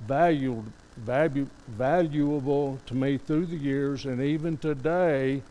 valued, 0.08 0.72
value, 0.98 1.48
valuable 1.68 2.80
to 2.86 2.94
me 2.94 3.18
through 3.18 3.48
the 3.48 3.58
years, 3.58 4.06
and 4.06 4.22
even 4.22 4.58
today, 4.58 5.42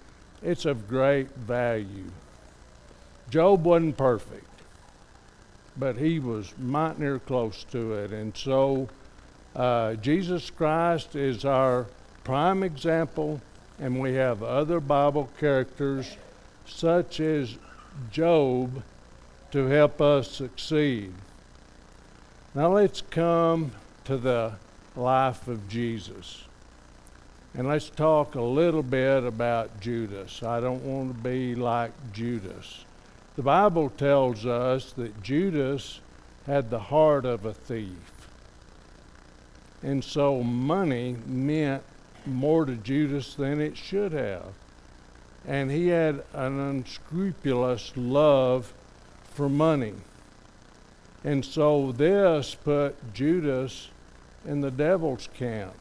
it's 0.42 0.64
of 0.64 0.88
great 0.88 1.30
value. 1.36 2.10
Job 3.30 3.64
wasn't 3.64 3.96
perfect, 3.96 4.62
but 5.76 5.96
he 5.96 6.18
was 6.18 6.52
mighty 6.58 7.00
near 7.00 7.18
close 7.18 7.64
to 7.70 7.94
it, 7.94 8.12
and 8.12 8.36
so 8.36 8.88
uh, 9.54 9.94
Jesus 9.94 10.50
Christ 10.50 11.16
is 11.16 11.44
our 11.44 11.86
prime 12.24 12.62
example, 12.62 13.40
and 13.78 14.00
we 14.00 14.14
have 14.14 14.42
other 14.42 14.80
Bible 14.80 15.30
characters 15.38 16.16
such 16.66 17.20
as 17.20 17.56
Job 18.10 18.82
to 19.50 19.66
help 19.66 20.00
us 20.00 20.30
succeed. 20.30 21.12
Now 22.54 22.72
let's 22.74 23.00
come 23.00 23.72
to 24.04 24.16
the 24.16 24.52
life 24.96 25.48
of 25.48 25.68
Jesus. 25.68 26.44
And 27.54 27.68
let's 27.68 27.90
talk 27.90 28.34
a 28.34 28.40
little 28.40 28.82
bit 28.82 29.24
about 29.24 29.80
Judas. 29.80 30.42
I 30.42 30.60
don't 30.60 30.82
want 30.84 31.14
to 31.14 31.22
be 31.22 31.54
like 31.54 31.92
Judas. 32.12 32.84
The 33.36 33.42
Bible 33.42 33.90
tells 33.90 34.46
us 34.46 34.92
that 34.92 35.22
Judas 35.22 36.00
had 36.46 36.70
the 36.70 36.78
heart 36.78 37.24
of 37.24 37.44
a 37.44 37.52
thief. 37.52 38.28
And 39.82 40.02
so 40.02 40.42
money 40.42 41.16
meant 41.26 41.82
more 42.24 42.64
to 42.64 42.76
Judas 42.76 43.34
than 43.34 43.60
it 43.60 43.76
should 43.76 44.12
have. 44.12 44.52
And 45.46 45.70
he 45.70 45.88
had 45.88 46.22
an 46.32 46.58
unscrupulous 46.60 47.92
love 47.96 48.72
for 49.34 49.48
money. 49.48 49.94
And 51.24 51.44
so 51.44 51.92
this 51.92 52.54
put 52.54 53.12
Judas 53.12 53.88
in 54.46 54.60
the 54.60 54.70
devil's 54.70 55.28
camp. 55.36 55.74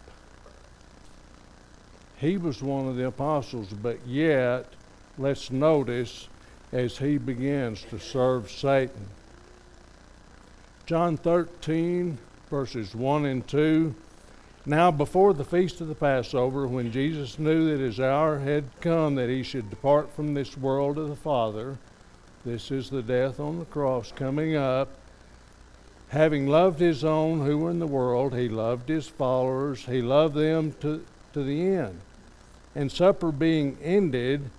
He 2.17 2.37
was 2.37 2.61
one 2.61 2.87
of 2.87 2.95
the 2.95 3.07
apostles, 3.07 3.69
but 3.69 4.05
yet, 4.05 4.67
let's 5.17 5.51
notice 5.51 6.27
as 6.71 6.97
he 6.97 7.17
begins 7.17 7.83
to 7.89 7.99
serve 7.99 8.51
Satan. 8.51 9.07
John 10.85 11.17
13, 11.17 12.17
verses 12.49 12.93
1 12.93 13.25
and 13.25 13.47
2 13.47 13.95
now, 14.65 14.91
before 14.91 15.33
the 15.33 15.43
feast 15.43 15.81
of 15.81 15.87
the 15.87 15.95
Passover, 15.95 16.67
when 16.67 16.91
Jesus 16.91 17.39
knew 17.39 17.71
that 17.71 17.83
his 17.83 17.99
hour 17.99 18.37
had 18.37 18.65
come 18.79 19.15
that 19.15 19.27
he 19.27 19.41
should 19.41 19.71
depart 19.71 20.13
from 20.13 20.35
this 20.35 20.55
world 20.55 20.97
to 20.97 21.05
the 21.05 21.15
Father, 21.15 21.79
this 22.45 22.69
is 22.69 22.91
the 22.91 23.01
death 23.01 23.39
on 23.39 23.57
the 23.57 23.65
cross 23.65 24.11
coming 24.11 24.55
up. 24.55 24.89
Having 26.11 26.47
loved 26.47 26.81
his 26.81 27.05
own 27.05 27.45
who 27.45 27.57
were 27.57 27.71
in 27.71 27.79
the 27.79 27.87
world, 27.87 28.35
he 28.35 28.49
loved 28.49 28.89
his 28.89 29.07
followers, 29.07 29.85
he 29.85 30.01
loved 30.01 30.35
them 30.35 30.73
to, 30.81 31.05
to 31.31 31.41
the 31.41 31.61
end. 31.61 32.01
And 32.75 32.91
supper 32.91 33.31
being 33.31 33.77
ended, 33.81 34.49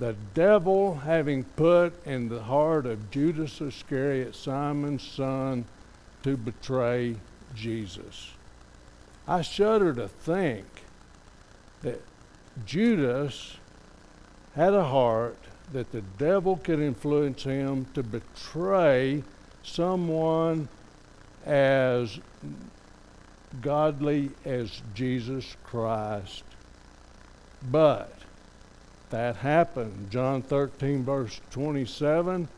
the 0.00 0.16
devil 0.34 0.96
having 0.96 1.44
put 1.44 2.04
in 2.04 2.28
the 2.28 2.42
heart 2.42 2.84
of 2.84 3.12
Judas 3.12 3.60
Iscariot, 3.60 4.34
Simon's 4.34 5.04
son, 5.04 5.66
to 6.24 6.36
betray 6.36 7.14
Jesus. 7.54 8.32
I 9.28 9.42
shudder 9.42 9.94
to 9.94 10.08
think 10.08 10.66
that 11.82 12.02
Judas 12.66 13.56
had 14.56 14.74
a 14.74 14.86
heart 14.86 15.38
that 15.72 15.92
the 15.92 16.02
devil 16.18 16.56
could 16.56 16.80
influence 16.80 17.44
him 17.44 17.86
to 17.94 18.02
betray 18.02 19.22
someone 19.62 20.68
as 21.44 22.18
godly 23.60 24.30
as 24.44 24.82
Jesus 24.94 25.56
Christ. 25.64 26.44
But 27.70 28.12
that 29.10 29.36
happened. 29.36 30.10
John 30.10 30.42
13, 30.42 31.04
verse 31.04 31.40
27. 31.50 32.48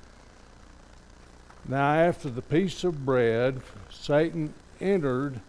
Now, 1.68 1.94
after 1.94 2.28
the 2.28 2.42
piece 2.42 2.84
of 2.84 3.04
bread, 3.04 3.60
Satan 3.90 4.52
entered 4.80 5.40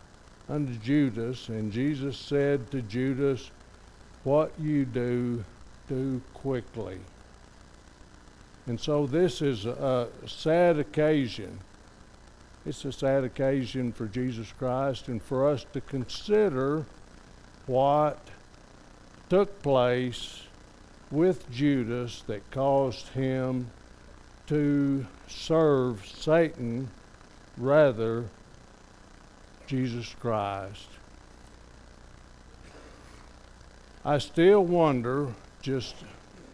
unto 0.49 0.75
Judas, 0.75 1.49
and 1.49 1.71
Jesus 1.71 2.17
said 2.17 2.69
to 2.71 2.81
Judas, 2.81 3.49
What 4.23 4.51
you 4.59 4.85
do, 4.85 5.43
do 5.87 6.21
quickly. 6.33 6.99
And 8.67 8.79
so 8.79 9.07
this 9.07 9.41
is 9.41 9.65
a, 9.65 10.07
sad 10.27 10.77
occasion. 10.77 11.59
It's 12.63 12.85
a 12.85 12.91
sad 12.91 13.23
occasion 13.23 13.91
for 13.91 14.05
Jesus 14.05 14.53
Christ 14.57 15.07
and 15.07 15.21
for 15.21 15.49
us 15.49 15.65
to 15.73 15.81
consider 15.81 16.85
what 17.65 18.19
took 19.29 19.61
place 19.63 20.43
with 21.09 21.49
Judas 21.51 22.23
that 22.27 22.51
caused 22.51 23.07
him 23.09 23.71
to 24.47 25.05
serve 25.27 26.05
Satan 26.05 26.89
rather 27.57 28.25
Jesus 29.65 30.15
Christ. 30.19 30.87
I 34.05 34.19
still 34.19 34.63
wonder, 34.63 35.29
just 35.61 35.95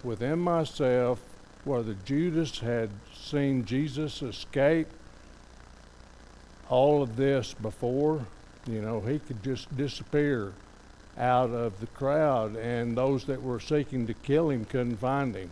within 0.04 0.40
myself, 0.40 1.20
whether 1.66 1.96
Judas 2.06 2.60
had 2.60 2.92
seen 3.14 3.66
Jesus 3.66 4.22
escape 4.22 4.88
all 6.70 7.02
of 7.02 7.16
this 7.16 7.54
before. 7.54 8.26
You 8.68 8.82
know, 8.82 9.00
he 9.00 9.20
could 9.20 9.44
just 9.44 9.76
disappear 9.78 10.54
out 11.18 11.50
of 11.50 11.80
the 11.80 11.88
crowd, 11.88 12.56
and 12.56 12.96
those 12.96 13.26
that 13.26 13.42
were 13.42 13.60
seeking 13.60 14.06
to 14.08 14.14
kill 14.14 14.50
him 14.50 14.66
couldn't 14.66 14.98
find 14.98 15.36
him. 15.36 15.50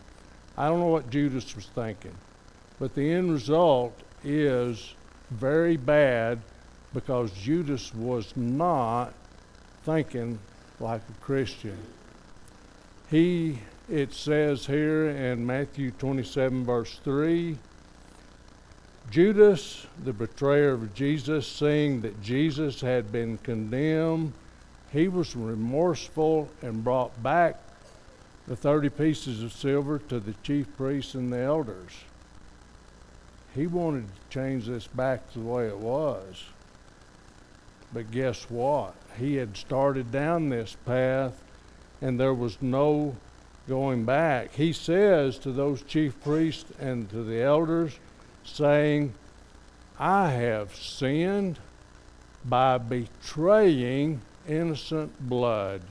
I 0.57 0.67
don't 0.67 0.79
know 0.79 0.87
what 0.87 1.09
Judas 1.09 1.55
was 1.55 1.65
thinking, 1.65 2.15
but 2.79 2.93
the 2.93 3.11
end 3.11 3.31
result 3.31 3.99
is 4.23 4.93
very 5.31 5.77
bad 5.77 6.39
because 6.93 7.31
Judas 7.31 7.93
was 7.93 8.35
not 8.35 9.13
thinking 9.83 10.39
like 10.79 11.01
a 11.09 11.21
Christian. 11.21 11.77
He, 13.09 13.59
it 13.89 14.13
says 14.13 14.65
here 14.65 15.09
in 15.09 15.45
Matthew 15.45 15.91
27, 15.91 16.65
verse 16.65 16.99
3, 17.03 17.57
Judas, 19.11 19.85
the 20.03 20.13
betrayer 20.13 20.71
of 20.71 20.93
Jesus, 20.93 21.47
seeing 21.47 22.01
that 22.01 22.21
Jesus 22.21 22.81
had 22.81 23.11
been 23.11 23.37
condemned, 23.39 24.33
he 24.91 25.07
was 25.07 25.35
remorseful 25.35 26.49
and 26.61 26.83
brought 26.83 27.21
back 27.21 27.61
the 28.47 28.55
30 28.55 28.89
pieces 28.89 29.43
of 29.43 29.53
silver 29.53 29.99
to 29.99 30.19
the 30.19 30.33
chief 30.43 30.67
priests 30.77 31.15
and 31.15 31.31
the 31.31 31.39
elders. 31.39 31.91
He 33.53 33.67
wanted 33.67 34.07
to 34.07 34.29
change 34.29 34.65
this 34.65 34.87
back 34.87 35.31
to 35.33 35.39
the 35.39 35.45
way 35.45 35.67
it 35.67 35.77
was. 35.77 36.43
But 37.93 38.11
guess 38.11 38.49
what? 38.49 38.95
He 39.17 39.35
had 39.35 39.55
started 39.55 40.11
down 40.11 40.49
this 40.49 40.75
path 40.85 41.41
and 42.01 42.19
there 42.19 42.33
was 42.33 42.61
no 42.61 43.15
going 43.67 44.05
back. 44.05 44.53
He 44.53 44.73
says 44.73 45.37
to 45.39 45.51
those 45.51 45.81
chief 45.81 46.21
priests 46.21 46.71
and 46.79 47.09
to 47.09 47.23
the 47.23 47.41
elders, 47.41 47.97
saying, 48.45 49.13
I 49.99 50.29
have 50.29 50.75
sinned 50.75 51.59
by 52.45 52.77
betraying 52.77 54.21
innocent 54.47 55.27
blood. 55.27 55.81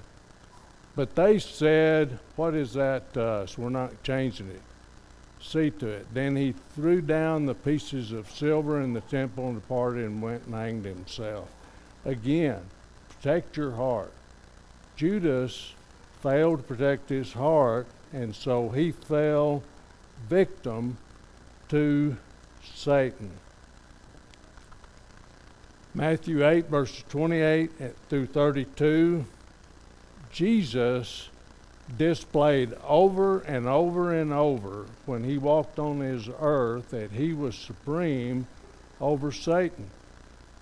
But 0.96 1.16
they 1.16 1.38
said, 1.38 2.18
What 2.36 2.54
is 2.54 2.74
that 2.74 3.12
to 3.14 3.22
us? 3.22 3.58
We're 3.58 3.70
not 3.70 4.02
changing 4.02 4.48
it. 4.48 4.62
See 5.40 5.70
to 5.70 5.88
it. 5.88 6.06
Then 6.14 6.36
he 6.36 6.54
threw 6.74 7.02
down 7.02 7.46
the 7.46 7.54
pieces 7.54 8.12
of 8.12 8.30
silver 8.30 8.80
in 8.80 8.94
the 8.94 9.00
temple 9.02 9.48
and 9.48 9.60
departed 9.60 10.04
and 10.04 10.22
went 10.22 10.44
and 10.46 10.54
hanged 10.54 10.84
himself. 10.84 11.50
Again, 12.04 12.60
protect 13.08 13.56
your 13.56 13.72
heart. 13.72 14.12
Judas 14.96 15.74
failed 16.22 16.58
to 16.58 16.64
protect 16.64 17.08
his 17.08 17.32
heart, 17.32 17.86
and 18.12 18.34
so 18.34 18.68
he 18.68 18.92
fell 18.92 19.62
victim 20.28 20.96
to 21.68 22.16
Satan. 22.74 23.30
Matthew 25.94 26.46
8, 26.46 26.66
verses 26.66 27.04
28 27.08 27.70
through 28.08 28.26
32, 28.26 29.24
Jesus 30.32 31.28
displayed 31.96 32.72
over 32.82 33.40
and 33.40 33.66
over 33.66 34.12
and 34.12 34.32
over 34.32 34.86
when 35.06 35.22
he 35.22 35.38
walked 35.38 35.78
on 35.78 36.00
his 36.00 36.28
earth 36.40 36.90
that 36.90 37.12
he 37.12 37.32
was 37.32 37.54
supreme 37.54 38.46
over 39.00 39.30
Satan. 39.30 39.88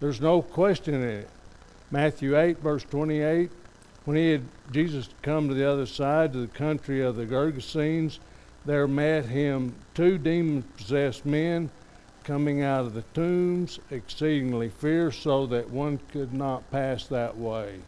There's 0.00 0.20
no 0.20 0.42
question 0.42 0.94
in 0.94 1.02
it. 1.02 1.30
Matthew 1.90 2.38
8, 2.38 2.58
verse 2.58 2.84
28, 2.84 3.50
when 4.04 4.16
he 4.16 4.32
had 4.32 4.42
Jesus 4.70 5.08
come 5.22 5.48
to 5.48 5.54
the 5.54 5.70
other 5.70 5.86
side 5.86 6.32
to 6.32 6.40
the 6.40 6.46
country 6.46 7.02
of 7.02 7.16
the 7.16 7.24
Gergesenes, 7.24 8.18
there 8.64 8.88
met 8.88 9.26
him 9.26 9.74
two 9.94 10.18
demon 10.18 10.62
possessed 10.76 11.24
men 11.24 11.70
coming 12.24 12.62
out 12.62 12.86
of 12.86 12.94
the 12.94 13.04
tombs, 13.14 13.78
exceedingly 13.90 14.68
fierce, 14.68 15.18
so 15.18 15.46
that 15.46 15.70
one 15.70 15.98
could 16.12 16.32
not 16.32 16.70
pass 16.70 17.06
that 17.06 17.36
way. 17.36 17.80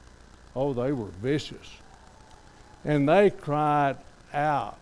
Oh, 0.56 0.72
they 0.72 0.92
were 0.92 1.10
vicious. 1.22 1.78
And 2.84 3.08
they 3.08 3.30
cried 3.30 3.96
out 4.32 4.78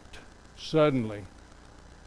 suddenly, 0.56 1.24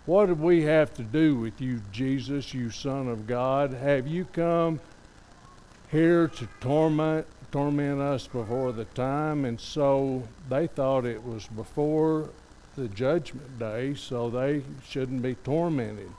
What 0.05 0.27
did 0.27 0.39
we 0.39 0.63
have 0.63 0.93
to 0.95 1.03
do 1.03 1.35
with 1.35 1.61
you, 1.61 1.81
Jesus, 1.91 2.53
you 2.53 2.69
Son 2.69 3.07
of 3.07 3.27
God? 3.27 3.73
Have 3.73 4.07
you 4.07 4.25
come 4.25 4.79
here 5.91 6.27
to 6.27 6.47
torment 6.59 7.27
torment 7.51 8.01
us 8.01 8.27
before 8.27 8.73
the 8.73 8.85
time? 8.85 9.45
And 9.45 9.59
so 9.59 10.27
they 10.49 10.67
thought 10.67 11.05
it 11.05 11.23
was 11.23 11.47
before 11.47 12.29
the 12.75 12.89
judgment 12.89 13.57
day, 13.57 13.93
so 13.93 14.29
they 14.29 14.63
shouldn't 14.85 15.21
be 15.21 15.35
tormented. 15.35 16.11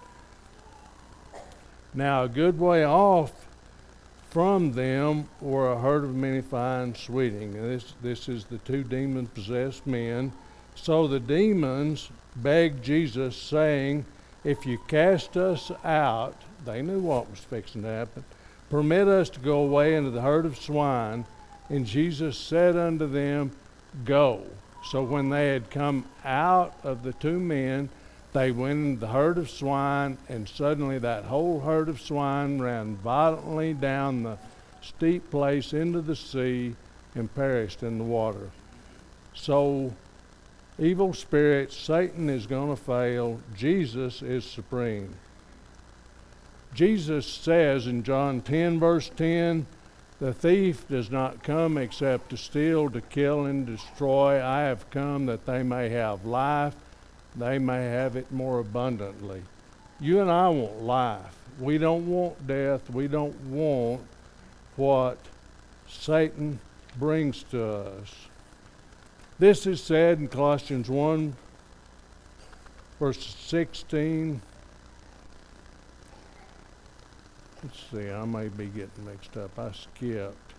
Now, 1.97 2.25
a 2.25 2.29
good 2.29 2.61
way 2.61 2.85
off 2.85 3.33
from 4.29 4.73
them 4.73 5.31
were 5.41 5.73
a 5.73 5.79
herd 5.79 6.05
of 6.05 6.15
many 6.15 6.43
fine 6.43 6.95
sweeting. 6.95 7.55
This, 7.55 7.95
this 8.03 8.29
is 8.29 8.45
the 8.45 8.59
two 8.59 8.85
demon 8.85 9.29
possessed 9.29 9.87
men. 9.87 10.31
So 10.75 11.09
the 11.09 11.19
demons 11.19 12.11
begged 12.37 12.85
Jesus, 12.85 13.35
saying, 13.35 14.05
If 14.45 14.67
you 14.67 14.79
cast 14.89 15.39
us 15.39 15.73
out, 15.83 16.37
they 16.67 16.83
knew 16.83 17.01
what 17.01 17.31
was 17.31 17.39
fixing 17.39 17.81
to 17.81 17.89
happen. 17.89 18.25
Permit 18.69 19.09
us 19.09 19.31
to 19.31 19.41
go 19.41 19.63
away 19.63 19.95
into 19.95 20.11
the 20.11 20.21
herd 20.21 20.45
of 20.45 20.59
swine. 20.59 21.25
And 21.71 21.87
Jesus 21.87 22.37
said 22.37 22.77
unto 22.77 23.07
them, 23.07 23.53
Go. 24.05 24.43
So 24.91 25.03
when 25.03 25.31
they 25.31 25.49
had 25.49 25.71
come 25.71 26.05
out 26.27 26.75
of 26.85 27.03
the 27.03 27.15
two 27.15 27.41
men, 27.41 27.89
they 28.37 28.51
went 28.51 29.01
the 29.01 29.07
herd 29.07 29.39
of 29.39 29.49
swine, 29.49 30.19
and 30.29 30.47
suddenly 30.47 30.99
that 30.99 31.25
whole 31.25 31.61
herd 31.61 31.89
of 31.89 31.99
swine 31.99 32.61
ran 32.61 32.95
violently 32.97 33.73
down 33.73 34.23
the 34.23 34.37
steep 34.83 35.31
place 35.31 35.73
into 35.73 36.03
the 36.03 36.15
sea 36.15 36.77
and 37.15 37.35
perished 37.35 37.83
in 37.83 37.97
the 37.97 38.05
water. 38.05 38.51
So, 39.33 39.95
evil 40.79 41.15
spirits, 41.15 41.75
Satan 41.75 42.29
is 42.29 42.47
going 42.47 42.69
to 42.69 42.77
fail, 42.77 43.41
Jesus 43.57 44.21
is 44.21 44.45
supreme. 44.45 45.15
Jesus 46.75 47.27
says 47.27 47.87
in 47.87 48.03
John 48.03 48.43
10, 48.43 48.79
verse 48.79 49.11
10, 49.17 49.67
the 50.21 50.35
thief 50.35 50.87
does 50.89 51.11
not 51.11 51.43
come 51.43 51.79
except 51.79 52.29
to 52.31 52.37
steal, 52.37 52.91
to 52.91 53.01
kill, 53.01 53.47
and 53.47 53.65
destroy. 53.65 54.45
I 54.45 54.61
have 54.61 54.91
come 54.91 55.25
that 55.27 55.47
they 55.47 55.63
may 55.63 55.89
have 55.89 56.27
life 56.27 56.75
they 57.37 57.59
may 57.59 57.85
have 57.85 58.17
it 58.17 58.31
more 58.33 58.59
abundantly. 58.59 59.43
You 60.01 60.21
and 60.21 60.31
I 60.31 60.49
want 60.49 60.83
life. 60.83 61.37
We 61.59 61.79
don't 61.79 62.07
want 62.07 62.47
death. 62.47 62.91
We 62.91 63.09
don't 63.09 63.39
want 63.51 64.03
what 64.77 65.19
Satan 65.89 66.61
brings 66.99 67.43
to 67.45 67.65
us. 67.65 68.15
This 69.39 69.67
is 69.67 69.83
said 69.83 70.19
in 70.19 70.29
Colossians 70.29 70.89
1, 70.89 71.35
verse 72.99 73.25
16. 73.27 74.41
Let's 77.63 77.85
see, 77.91 78.11
I 78.11 78.25
may 78.25 78.49
be 78.49 78.67
getting 78.67 79.05
mixed 79.05 79.37
up. 79.37 79.59
I 79.59 79.73
skipped 79.73 80.55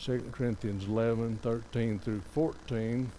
2 0.00 0.30
Corinthians 0.32 0.84
11, 0.86 1.38
13 1.42 1.98
through 1.98 2.22
14. 2.32 3.10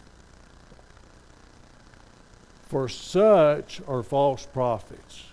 For 2.67 2.89
such 2.89 3.81
are 3.87 4.03
false 4.03 4.45
prophets. 4.45 5.23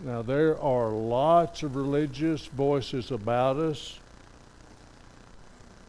Now, 0.00 0.22
there 0.22 0.60
are 0.60 0.90
lots 0.90 1.62
of 1.62 1.74
religious 1.74 2.46
voices 2.46 3.10
about 3.10 3.56
us, 3.56 3.98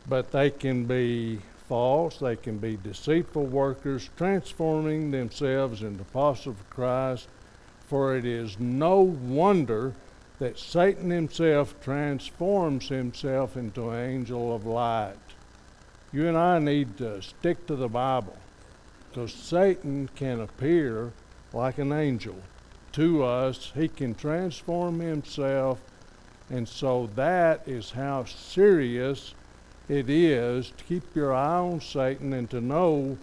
but 0.08 0.32
they 0.32 0.50
can 0.50 0.86
be 0.86 1.42
false, 1.68 2.18
they 2.18 2.36
can 2.36 2.58
be 2.58 2.78
deceitful 2.78 3.46
workers, 3.46 4.10
transforming 4.18 5.12
themselves 5.12 5.84
into 5.84 6.02
apostles 6.02 6.56
of 6.56 6.70
Christ. 6.70 7.28
For 7.88 8.16
it 8.16 8.26
is 8.26 8.60
no 8.60 9.02
wonder 9.02 9.94
that 10.40 10.58
Satan 10.58 11.12
himself 11.12 11.76
transforms 11.82 12.90
himself 12.90 13.56
into 13.56 13.90
an 13.90 14.10
angel 14.10 14.56
of 14.56 14.66
light. 14.66 15.16
You 16.12 16.28
and 16.28 16.38
I 16.38 16.58
need 16.60 16.98
to 16.98 17.22
stick 17.22 17.68
to 17.68 17.76
the 17.76 17.90
Bible. 17.90 18.38
Because 19.16 19.32
Satan 19.32 20.10
can 20.14 20.42
appear 20.42 21.14
like 21.54 21.78
an 21.78 21.94
angel. 21.94 22.36
to 22.92 23.24
us. 23.24 23.72
He 23.74 23.88
can 23.88 24.14
transform 24.14 25.00
Himself. 25.00 25.80
And 26.50 26.68
so 26.68 27.10
that 27.16 27.66
is 27.66 27.92
how 27.92 28.26
serious 28.26 29.34
it 29.88 30.10
is 30.10 30.72
to 30.72 30.84
keep 30.84 31.16
your 31.16 31.34
eye 31.34 31.60
on 31.60 31.80
Satan 31.80 32.34
and 32.34 32.50
to 32.50 32.60
know 32.60 33.18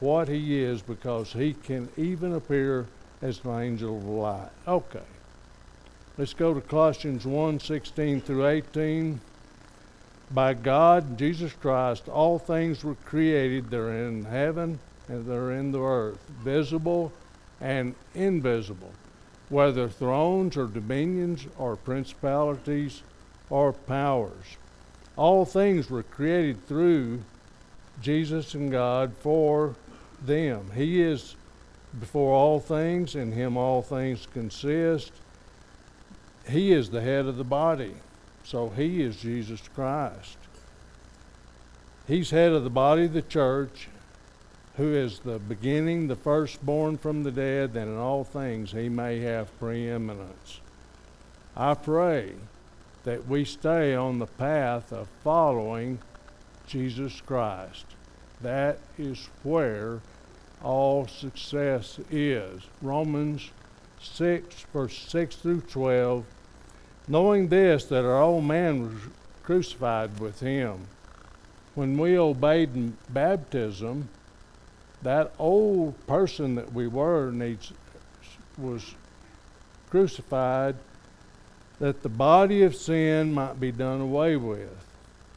what 0.00 0.28
he 0.28 0.60
is 0.62 0.82
because 0.82 1.32
he 1.32 1.54
can 1.54 1.88
even 1.96 2.34
appear 2.34 2.86
as 3.22 3.42
an 3.42 3.58
angel 3.58 3.96
of 3.96 4.04
light. 4.04 4.50
Okay. 4.66 5.08
Let's 6.18 6.34
go 6.34 6.52
to 6.52 6.60
Colossians 6.60 7.24
1 7.24 7.60
16 7.60 8.20
through 8.20 8.46
18. 8.46 9.18
By 10.30 10.52
God, 10.52 11.16
Jesus 11.16 11.54
Christ, 11.54 12.06
all 12.06 12.38
things 12.38 12.84
were 12.84 12.96
created. 12.96 13.70
They're 13.70 14.06
in 14.06 14.24
heaven 14.26 14.78
and 15.08 15.26
they're 15.26 15.52
in 15.52 15.72
the 15.72 15.80
earth, 15.80 16.18
visible 16.42 17.12
and 17.60 17.94
invisible, 18.14 18.92
whether 19.48 19.88
thrones 19.88 20.56
or 20.56 20.66
dominions 20.66 21.46
or 21.56 21.76
principalities 21.76 23.02
or 23.50 23.72
powers. 23.72 24.56
All 25.16 25.44
things 25.44 25.90
were 25.90 26.02
created 26.02 26.66
through 26.66 27.22
Jesus 28.00 28.54
and 28.54 28.70
God 28.70 29.12
for 29.20 29.74
them. 30.22 30.70
He 30.74 31.00
is 31.00 31.34
before 31.98 32.34
all 32.34 32.60
things, 32.60 33.14
in 33.14 33.32
Him 33.32 33.56
all 33.56 33.82
things 33.82 34.26
consist. 34.32 35.12
He 36.48 36.72
is 36.72 36.90
the 36.90 37.00
head 37.00 37.26
of 37.26 37.36
the 37.36 37.44
body. 37.44 37.94
So 38.44 38.68
He 38.68 39.02
is 39.02 39.16
Jesus 39.16 39.60
Christ. 39.74 40.36
He's 42.06 42.30
head 42.30 42.52
of 42.52 42.64
the 42.64 42.70
body 42.70 43.04
of 43.04 43.12
the 43.12 43.22
church, 43.22 43.88
who 44.78 44.94
is 44.94 45.18
the 45.18 45.38
beginning, 45.38 46.08
the 46.08 46.16
firstborn 46.16 46.96
from 46.96 47.22
the 47.22 47.30
dead, 47.30 47.74
that 47.74 47.86
in 47.86 47.98
all 47.98 48.24
things 48.24 48.72
He 48.72 48.88
may 48.88 49.20
have 49.20 49.58
preeminence. 49.58 50.60
I 51.54 51.74
pray 51.74 52.32
that 53.04 53.28
we 53.28 53.44
stay 53.44 53.94
on 53.94 54.18
the 54.18 54.26
path 54.26 54.92
of 54.92 55.08
following 55.22 55.98
Jesus 56.66 57.20
Christ. 57.20 57.84
That 58.40 58.78
is 58.96 59.28
where 59.42 60.00
all 60.62 61.06
success 61.06 61.98
is. 62.10 62.62
Romans 62.80 63.50
6, 64.00 64.66
verse 64.72 64.98
6 65.08 65.36
through 65.36 65.60
12 65.62 66.24
knowing 67.08 67.48
this, 67.48 67.86
that 67.86 68.04
our 68.04 68.20
old 68.20 68.44
man 68.44 68.82
was 68.82 69.00
crucified 69.42 70.20
with 70.20 70.40
him. 70.40 70.86
When 71.74 71.96
we 71.96 72.18
obeyed 72.18 72.74
in 72.74 72.96
baptism, 73.08 74.08
that 75.02 75.32
old 75.38 76.06
person 76.06 76.54
that 76.56 76.72
we 76.72 76.86
were 76.86 77.30
needs, 77.30 77.72
was 78.56 78.94
crucified 79.90 80.74
that 81.78 82.02
the 82.02 82.08
body 82.08 82.62
of 82.62 82.74
sin 82.74 83.32
might 83.32 83.60
be 83.60 83.70
done 83.70 84.00
away 84.00 84.36
with, 84.36 84.84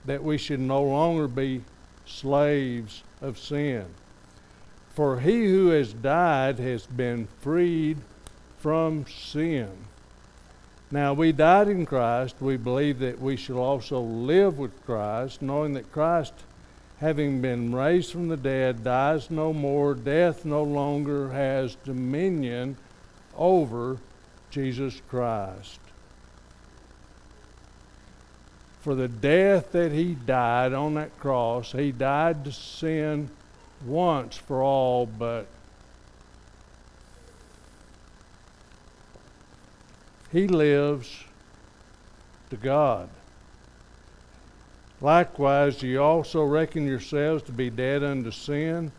that 0.06 0.24
we 0.24 0.38
should 0.38 0.60
no 0.60 0.82
longer 0.82 1.28
be 1.28 1.62
slaves 2.06 3.04
of 3.22 3.38
sin. 3.38 3.86
For 4.94 5.20
he 5.20 5.46
who 5.46 5.68
has 5.70 5.94
died 5.94 6.60
has 6.60 6.86
been 6.86 7.28
freed 7.40 7.98
from 8.58 9.06
sin. 9.08 9.70
Now, 10.90 11.14
we 11.14 11.32
died 11.32 11.70
in 11.70 11.86
Christ. 11.86 12.36
We 12.42 12.58
believe 12.58 13.00
that 13.00 13.22
we 13.22 13.38
shall 13.38 13.60
also 13.60 14.02
live 14.02 14.58
with 14.58 14.86
Christ, 14.86 15.42
knowing 15.42 15.74
that 15.74 15.92
Christ, 15.92 16.34
having 17.02 17.42
been 17.42 17.74
raised 17.74 18.12
from 18.12 18.28
the 18.28 18.38
dead, 18.38 18.84
dies 18.84 19.32
no 19.32 19.52
more. 19.52 19.96
Death 19.96 20.46
no 20.46 20.64
longer 20.64 21.32
has 21.32 21.76
dominion 21.84 22.78
over 23.36 23.98
Jesus 24.52 25.02
Christ. 25.10 25.80
For 28.82 28.94
the 28.94 29.08
death 29.08 29.72
that 29.72 29.92
he 29.92 30.14
died 30.14 30.74
on 30.74 30.94
that 30.94 31.18
cross, 31.20 31.72
he 31.72 31.92
died 31.92 32.46
to 32.46 32.52
sin 32.52 33.32
once 33.84 34.38
for 34.38 34.62
all, 34.62 35.08
but 35.08 35.48
he 40.32 40.48
lives 40.48 41.24
to 42.52 42.58
God. 42.58 43.10
Likewise, 45.02 45.82
ye 45.82 45.98
also 45.98 46.44
reckon 46.44 46.86
yourselves 46.86 47.42
to 47.44 47.52
be 47.52 47.70
dead 47.72 48.04
unto 48.04 48.30
sin, 48.30 48.92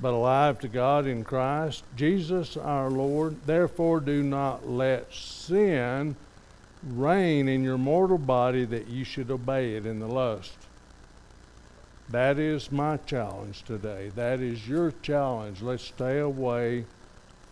but 0.00 0.14
alive 0.14 0.58
to 0.58 0.68
God 0.68 1.06
in 1.06 1.24
Christ 1.24 1.84
Jesus 1.94 2.56
our 2.56 2.90
Lord. 2.90 3.36
Therefore, 3.44 4.00
do 4.00 4.22
not 4.22 4.68
let 4.68 5.12
sin 5.12 6.16
reign 6.82 7.48
in 7.48 7.62
your 7.62 7.78
mortal 7.78 8.18
body 8.18 8.64
that 8.64 8.88
you 8.88 9.04
should 9.04 9.30
obey 9.30 9.76
it 9.76 9.86
in 9.86 10.00
the 10.00 10.08
lust. 10.08 10.56
That 12.08 12.38
is 12.38 12.72
my 12.72 12.96
challenge 12.98 13.62
today. 13.62 14.10
That 14.14 14.40
is 14.40 14.68
your 14.68 14.92
challenge. 15.02 15.62
Let's 15.62 15.84
stay 15.84 16.18
away 16.18 16.84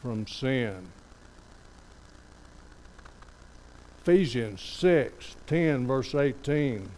from 0.03 0.27
sin. 0.27 0.89
Ephesians 4.03 4.61
6 4.61 5.37
10, 5.47 5.87
verse 5.87 6.15
18, 6.15 6.91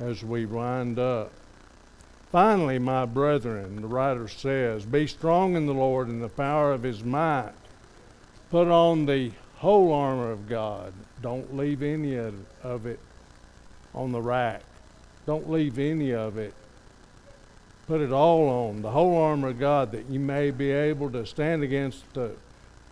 as 0.00 0.24
we 0.24 0.46
wind 0.46 0.98
up. 0.98 1.32
Finally, 2.30 2.78
my 2.78 3.04
brethren, 3.04 3.80
the 3.80 3.86
writer 3.86 4.26
says, 4.26 4.84
Be 4.84 5.06
strong 5.06 5.54
in 5.54 5.66
the 5.66 5.74
Lord 5.74 6.08
and 6.08 6.22
the 6.22 6.28
power 6.28 6.72
of 6.72 6.82
his 6.82 7.04
might. 7.04 7.52
Put 8.50 8.68
on 8.68 9.06
the 9.06 9.30
whole 9.56 9.92
armor 9.92 10.30
of 10.30 10.48
God. 10.48 10.92
Don't 11.22 11.56
leave 11.56 11.82
any 11.82 12.16
of 12.16 12.86
it 12.86 12.98
on 13.94 14.12
the 14.12 14.20
rack. 14.20 14.62
Don't 15.26 15.48
leave 15.50 15.78
any 15.78 16.12
of 16.12 16.36
it. 16.36 16.54
Put 17.86 18.00
it 18.00 18.12
all 18.12 18.48
on, 18.48 18.82
the 18.82 18.90
whole 18.90 19.16
armor 19.16 19.48
of 19.48 19.60
God, 19.60 19.92
that 19.92 20.08
you 20.10 20.18
may 20.18 20.50
be 20.50 20.70
able 20.70 21.10
to 21.10 21.24
stand 21.26 21.62
against 21.62 22.14
the 22.14 22.32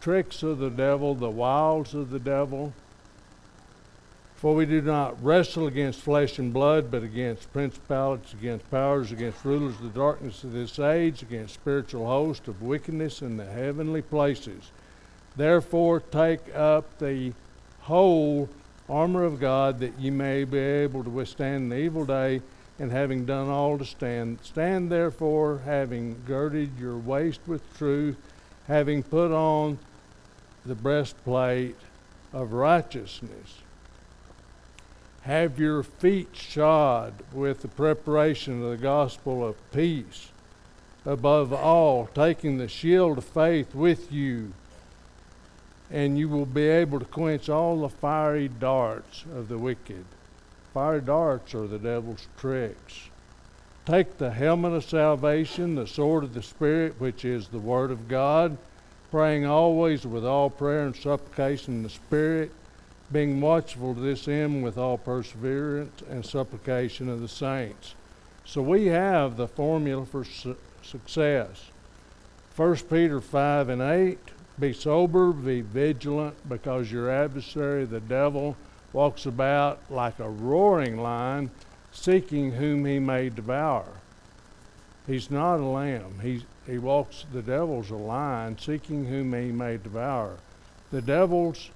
tricks 0.01 0.43
of 0.43 0.59
the 0.59 0.71
devil, 0.71 1.15
the 1.15 1.31
wiles 1.31 1.95
of 1.95 2.11
the 2.11 2.19
devil. 2.19 2.73
For 4.43 4.57
we 4.57 4.67
do 4.67 4.83
not 4.83 5.23
wrestle 5.23 5.69
against 5.69 6.01
flesh 6.01 6.41
and 6.41 6.53
blood, 6.53 6.91
but 6.91 7.05
against 7.05 7.53
principalities, 7.53 8.33
against 8.33 8.69
powers, 8.73 9.13
against 9.13 9.45
rulers 9.45 9.77
of 9.77 9.83
the 9.83 10.01
darkness 10.01 10.43
of 10.43 10.51
this 10.51 10.81
age, 10.81 11.23
against 11.23 11.55
spiritual 11.55 12.07
hosts 12.07 12.49
of 12.49 12.61
wickedness 12.61 13.23
in 13.23 13.37
the 13.37 13.45
heavenly 13.45 14.03
places. 14.03 14.73
Therefore, 15.37 16.01
take 16.01 16.41
up 16.57 16.99
the 16.99 17.35
whole 17.83 18.49
armor 18.89 19.23
of 19.23 19.39
God 19.39 19.79
that 19.79 19.97
ye 20.01 20.11
may 20.11 20.43
be 20.43 20.59
able 20.59 21.05
to 21.05 21.11
withstand 21.11 21.71
the 21.71 21.79
evil 21.79 22.05
day, 22.05 22.43
and 22.81 22.91
having 22.91 23.25
done 23.25 23.49
all 23.49 23.79
to 23.79 23.85
stand, 23.85 24.41
stand 24.43 24.91
therefore, 24.91 25.61
having 25.65 26.21
girded 26.27 26.77
your 26.81 26.97
waist 26.97 27.43
with 27.47 27.63
truth, 27.79 28.17
having 28.67 29.05
put 29.05 29.31
on 29.31 29.79
the 30.67 30.75
breastplate 30.75 31.77
of 32.33 32.53
righteousness 32.53 33.62
have 35.23 35.59
your 35.59 35.83
feet 35.85 36.31
shod 36.33 37.15
with 37.33 37.63
the 37.63 37.69
preparation 37.69 38.63
of 38.63 38.71
the 38.71 38.77
gospel 38.77 39.47
of 39.47 39.73
peace. 39.73 40.31
Above 41.07 41.53
all, 41.53 42.07
taking 42.09 42.59
the 42.59 42.69
shield 42.69 43.19
of 43.19 43.25
faith 43.25 43.75
with 43.75 44.13
you, 44.13 44.53
and 45.91 46.19
you 46.19 46.29
will 46.29 46.47
be 46.47 46.67
able 46.67 46.99
to 46.99 47.05
quench 47.05 47.49
all 47.49 47.81
the 47.81 47.89
fiery 47.89 48.49
darts 48.49 49.25
of 49.35 49.49
the 49.49 49.59
wicked. 49.59 50.05
Fiery 50.75 51.01
darts 51.01 51.55
are 51.55 51.67
the 51.67 51.79
devil's 51.79 52.27
tricks. 52.39 53.09
Take 53.85 54.19
the 54.19 54.31
helmet 54.31 54.73
of 54.73 54.85
salvation, 54.85 55.75
the 55.75 55.87
sword 55.87 56.25
of 56.25 56.35
the 56.35 56.43
Spirit, 56.43 57.01
which 57.01 57.25
is 57.25 57.49
the 57.49 57.59
Word 57.59 57.91
of 57.91 58.09
God, 58.09 58.57
praying 59.11 59.45
always 59.45 60.07
with 60.07 60.25
all 60.25 60.51
prayer 60.51 60.87
and 60.87 60.97
supplication 60.97 61.75
in 61.75 61.83
the 61.83 61.91
Spirit 61.91 62.53
being 63.13 63.41
watchful 63.41 63.95
to 63.95 64.01
this 64.01 64.27
end 64.27 64.65
with 64.65 64.79
all 64.79 64.97
perseverance 64.97 66.03
and 66.09 66.25
supplication 66.25 67.09
of 67.09 67.21
the 67.21 67.29
saints. 67.29 67.95
So 68.45 68.63
we 68.63 68.87
have 68.87 69.37
the 69.37 69.47
formula 69.47 70.07
for 70.07 70.25
su- 70.25 70.57
success. 70.83 71.71
1 72.57 72.77
Peter 72.91 73.21
5 73.21 73.69
and 73.69 73.83
8 73.83 74.19
Be 74.59 74.73
sober, 74.73 75.33
be 75.33 75.61
vigilant, 75.61 76.37
because 76.49 76.91
your 76.91 77.11
adversary, 77.11 77.85
the 77.85 78.01
devil, 78.01 78.57
walks 78.93 79.27
about 79.27 79.81
like 79.91 80.19
a 80.19 80.29
roaring 80.29 81.01
lion, 81.01 81.51
seeking 81.93 82.53
whom 82.53 82.85
he 82.85 82.99
may 82.99 83.29
devour. 83.29 83.87
He's 85.07 85.31
not 85.31 85.57
a 85.57 85.65
lamb. 85.65 86.21
He, 86.23 86.45
he 86.67 86.79
walks, 86.79 87.25
the 87.33 87.43
devil's 87.43 87.91
a 87.91 87.97
lion, 87.97 88.59
seeking 88.59 89.07
whom 89.07 89.33
he 89.33 89.51
may 89.51 89.77
devour. 89.77 90.37
The 90.91 91.03
devil's 91.03 91.71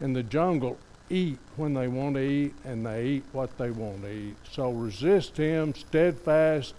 in 0.00 0.12
the 0.12 0.22
jungle 0.22 0.78
eat 1.10 1.38
when 1.56 1.74
they 1.74 1.88
want 1.88 2.14
to 2.16 2.22
eat 2.22 2.54
and 2.64 2.84
they 2.84 3.06
eat 3.06 3.24
what 3.32 3.56
they 3.58 3.70
want 3.70 4.02
to 4.02 4.10
eat. 4.10 4.36
So 4.50 4.70
resist 4.70 5.36
him 5.36 5.74
steadfast 5.74 6.74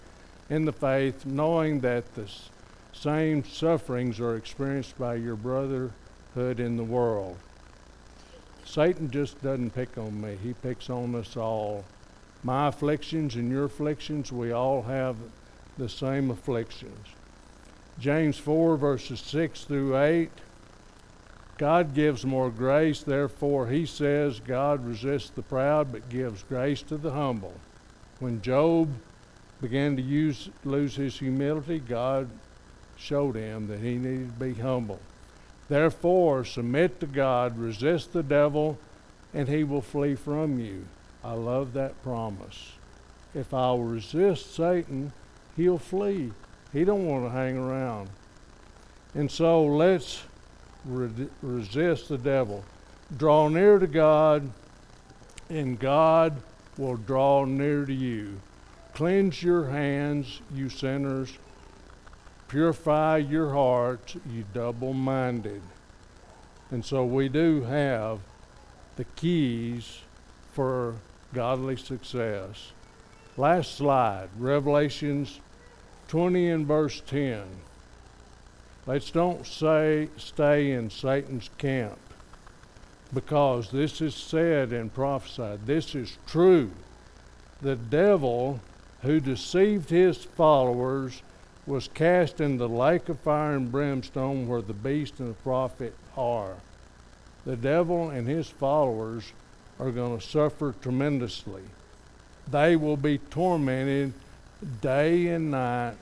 in 0.48 0.64
the 0.64 0.72
faith, 0.72 1.26
knowing 1.26 1.80
that 1.80 2.14
the 2.14 2.30
same 2.92 3.44
sufferings 3.44 4.20
are 4.20 4.36
experienced 4.36 4.98
by 4.98 5.14
your 5.14 5.36
brotherhood 5.36 6.60
in 6.60 6.76
the 6.76 6.84
world. 6.84 7.36
Satan 8.64 9.10
just 9.10 9.40
doesn't 9.42 9.70
pick 9.70 9.98
on 9.98 10.20
me, 10.20 10.36
he 10.42 10.52
picks 10.52 10.90
on 10.90 11.14
us 11.14 11.36
all. 11.36 11.84
My 12.42 12.68
afflictions 12.68 13.34
and 13.36 13.50
your 13.50 13.64
afflictions, 13.64 14.32
we 14.32 14.52
all 14.52 14.82
have 14.82 15.16
the 15.76 15.88
same 15.88 16.30
afflictions. 16.30 17.08
James 17.98 18.38
4, 18.38 18.76
verses 18.76 19.20
6 19.20 19.64
through 19.64 19.98
8. 19.98 20.30
God 21.60 21.92
gives 21.92 22.24
more 22.24 22.48
grace, 22.48 23.02
therefore, 23.02 23.66
he 23.66 23.84
says, 23.84 24.40
God 24.40 24.82
resists 24.82 25.28
the 25.28 25.42
proud 25.42 25.92
but 25.92 26.08
gives 26.08 26.42
grace 26.44 26.80
to 26.84 26.96
the 26.96 27.10
humble. 27.10 27.52
When 28.18 28.40
Job 28.40 28.88
began 29.60 29.94
to 29.96 30.02
use, 30.02 30.48
lose 30.64 30.96
his 30.96 31.18
humility, 31.18 31.78
God 31.78 32.30
showed 32.96 33.36
him 33.36 33.66
that 33.66 33.80
he 33.80 33.96
needed 33.96 34.38
to 34.38 34.42
be 34.42 34.54
humble. 34.54 35.00
Therefore, 35.68 36.46
submit 36.46 36.98
to 37.00 37.06
God, 37.06 37.58
resist 37.58 38.14
the 38.14 38.22
devil, 38.22 38.78
and 39.34 39.46
he 39.46 39.62
will 39.62 39.82
flee 39.82 40.14
from 40.14 40.58
you. 40.58 40.86
I 41.22 41.34
love 41.34 41.74
that 41.74 42.02
promise. 42.02 42.72
If 43.34 43.52
I'll 43.52 43.80
resist 43.80 44.54
Satan, 44.54 45.12
he'll 45.58 45.76
flee. 45.76 46.32
He 46.72 46.84
don't 46.86 47.06
want 47.06 47.26
to 47.26 47.30
hang 47.30 47.58
around. 47.58 48.08
And 49.14 49.30
so 49.30 49.62
let's 49.62 50.22
re- 50.84 51.28
resist 51.42 52.08
the 52.08 52.18
devil. 52.18 52.64
Draw 53.16 53.48
near 53.48 53.78
to 53.78 53.86
God, 53.86 54.50
and 55.48 55.78
God 55.78 56.40
will 56.76 56.96
draw 56.96 57.44
near 57.44 57.84
to 57.84 57.92
you. 57.92 58.40
Cleanse 58.94 59.42
your 59.42 59.66
hands, 59.66 60.40
you 60.54 60.68
sinners. 60.68 61.36
Purify 62.48 63.18
your 63.18 63.52
hearts, 63.52 64.16
you 64.28 64.44
double 64.52 64.92
minded. 64.92 65.62
And 66.70 66.84
so 66.84 67.04
we 67.04 67.28
do 67.28 67.62
have 67.62 68.20
the 68.96 69.04
keys 69.04 70.00
for 70.52 70.96
godly 71.32 71.76
success. 71.76 72.72
Last 73.36 73.76
slide, 73.76 74.28
Revelations 74.36 75.40
20 76.08 76.50
and 76.50 76.66
verse 76.66 77.00
10. 77.06 77.44
Let's 78.90 79.12
don't 79.12 79.46
say 79.46 80.08
stay 80.16 80.72
in 80.72 80.90
Satan's 80.90 81.48
camp 81.58 82.00
because 83.14 83.70
this 83.70 84.00
is 84.00 84.16
said 84.16 84.72
and 84.72 84.92
prophesied. 84.92 85.64
This 85.64 85.94
is 85.94 86.18
true. 86.26 86.72
The 87.62 87.76
devil 87.76 88.58
who 89.02 89.20
deceived 89.20 89.90
his 89.90 90.24
followers 90.24 91.22
was 91.68 91.86
cast 91.86 92.40
in 92.40 92.56
the 92.56 92.68
lake 92.68 93.08
of 93.08 93.20
fire 93.20 93.54
and 93.54 93.70
brimstone 93.70 94.48
where 94.48 94.60
the 94.60 94.74
beast 94.74 95.20
and 95.20 95.30
the 95.30 95.34
prophet 95.34 95.94
are. 96.16 96.56
The 97.46 97.56
devil 97.56 98.10
and 98.10 98.26
his 98.26 98.48
followers 98.48 99.32
are 99.78 99.92
going 99.92 100.18
to 100.18 100.26
suffer 100.26 100.74
tremendously. 100.82 101.62
They 102.50 102.74
will 102.74 102.96
be 102.96 103.18
tormented 103.18 104.14
day 104.80 105.28
and 105.28 105.52
night 105.52 105.94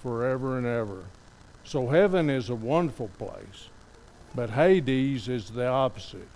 forever 0.00 0.56
and 0.56 0.66
ever. 0.68 1.02
So 1.68 1.88
heaven 1.88 2.30
is 2.30 2.48
a 2.48 2.54
wonderful 2.54 3.10
place, 3.18 3.68
but 4.34 4.48
Hades 4.48 5.28
is 5.28 5.50
the 5.50 5.66
opposite. 5.66 6.26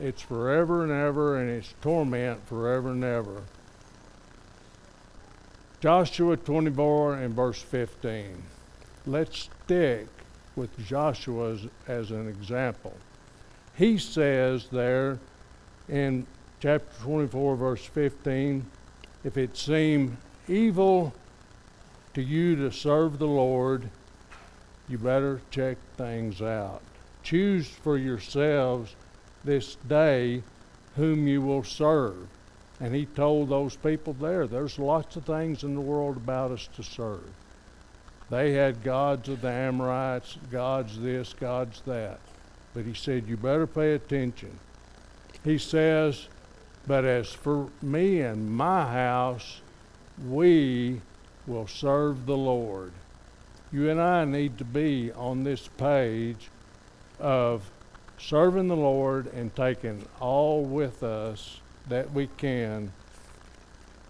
It's 0.00 0.22
forever 0.22 0.82
and 0.82 0.90
ever, 0.90 1.36
and 1.36 1.50
it's 1.50 1.74
torment 1.82 2.48
forever 2.48 2.92
and 2.92 3.04
ever. 3.04 3.42
Joshua 5.82 6.38
24 6.38 7.16
and 7.16 7.34
verse 7.34 7.60
15. 7.60 8.42
Let's 9.04 9.50
stick 9.64 10.06
with 10.56 10.70
Joshua 10.86 11.52
as, 11.52 11.66
as 11.86 12.10
an 12.10 12.26
example. 12.26 12.96
He 13.76 13.98
says 13.98 14.68
there 14.72 15.18
in 15.90 16.26
chapter 16.60 17.02
24, 17.02 17.56
verse 17.56 17.84
15, 17.84 18.64
if 19.22 19.36
it 19.36 19.54
seem 19.54 20.16
evil 20.48 21.12
to 22.14 22.22
you 22.22 22.56
to 22.56 22.72
serve 22.72 23.18
the 23.18 23.26
Lord, 23.26 23.90
you 24.88 24.98
better 24.98 25.40
check 25.50 25.76
things 25.96 26.40
out. 26.40 26.82
Choose 27.22 27.68
for 27.68 27.96
yourselves 27.96 28.94
this 29.44 29.76
day 29.86 30.42
whom 30.96 31.28
you 31.28 31.42
will 31.42 31.64
serve 31.64 32.28
and 32.80 32.94
he 32.94 33.06
told 33.06 33.48
those 33.48 33.76
people 33.76 34.12
there, 34.12 34.46
there's 34.46 34.78
lots 34.78 35.16
of 35.16 35.24
things 35.24 35.64
in 35.64 35.74
the 35.74 35.80
world 35.80 36.16
about 36.16 36.52
us 36.52 36.68
to 36.76 36.82
serve. 36.82 37.28
They 38.30 38.52
had 38.52 38.84
gods 38.84 39.28
of 39.28 39.40
the 39.40 39.50
Amorites, 39.50 40.38
gods 40.50 40.98
this, 41.00 41.32
gods 41.32 41.82
that. 41.86 42.20
But 42.74 42.84
he 42.84 42.94
said, 42.94 43.26
you 43.26 43.36
better 43.36 43.66
pay 43.66 43.94
attention. 43.94 44.58
He 45.42 45.58
says, 45.58 46.28
but 46.86 47.04
as 47.04 47.32
for 47.32 47.68
me 47.82 48.20
and 48.20 48.50
my 48.50 48.84
house, 48.84 49.60
we 50.26 51.00
will 51.46 51.66
serve 51.66 52.26
the 52.26 52.36
Lord. 52.36 52.92
You 53.70 53.90
and 53.90 54.00
I 54.00 54.24
need 54.24 54.56
to 54.58 54.64
be 54.64 55.12
on 55.12 55.44
this 55.44 55.68
page 55.68 56.48
of 57.20 57.70
serving 58.16 58.68
the 58.68 58.76
Lord 58.76 59.26
and 59.26 59.54
taking 59.54 60.06
all 60.20 60.64
with 60.64 61.02
us 61.02 61.60
that 61.86 62.12
we 62.12 62.28
can 62.38 62.92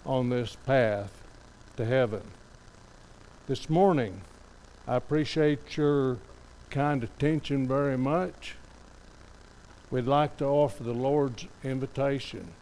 on 0.07 0.29
this 0.29 0.57
path 0.65 1.25
to 1.77 1.85
heaven. 1.85 2.23
This 3.49 3.69
morning, 3.69 4.21
I 4.87 4.95
appreciate 4.95 5.77
your 5.77 6.19
kind 6.71 7.03
attention 7.03 7.67
very 7.67 7.99
much. 7.99 8.55
We'd 9.91 10.07
like 10.07 10.37
to 10.37 10.45
offer 10.45 10.85
the 10.85 10.95
Lord's 10.95 11.47
invitation. 11.65 12.53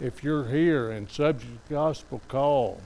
If 0.00 0.24
you're 0.24 0.48
here 0.48 0.90
and 0.90 1.10
subject 1.10 1.68
to 1.68 1.74
gospel 1.74 2.22
call 2.28 2.80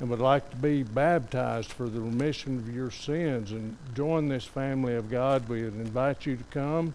and 0.00 0.08
would 0.08 0.20
like 0.20 0.48
to 0.50 0.56
be 0.56 0.82
baptized 0.82 1.72
for 1.72 1.88
the 1.88 2.00
remission 2.00 2.58
of 2.58 2.74
your 2.74 2.90
sins 2.90 3.52
and 3.52 3.76
join 3.94 4.28
this 4.28 4.44
family 4.44 4.96
of 4.96 5.10
God, 5.10 5.48
we 5.48 5.62
would 5.62 5.74
invite 5.74 6.26
you 6.26 6.36
to 6.36 6.44
come 6.44 6.94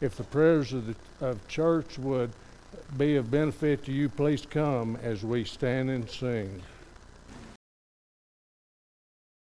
if 0.00 0.16
the 0.16 0.24
prayers 0.24 0.72
of 0.72 0.86
the 0.86 0.94
of 1.20 1.46
church 1.48 1.98
would 1.98 2.30
be 2.96 3.16
of 3.16 3.30
benefit 3.30 3.84
to 3.84 3.92
you, 3.92 4.08
please 4.08 4.44
come 4.48 4.96
as 5.02 5.24
we 5.24 5.44
stand 5.44 5.90
and 5.90 6.08
sing. 6.08 6.62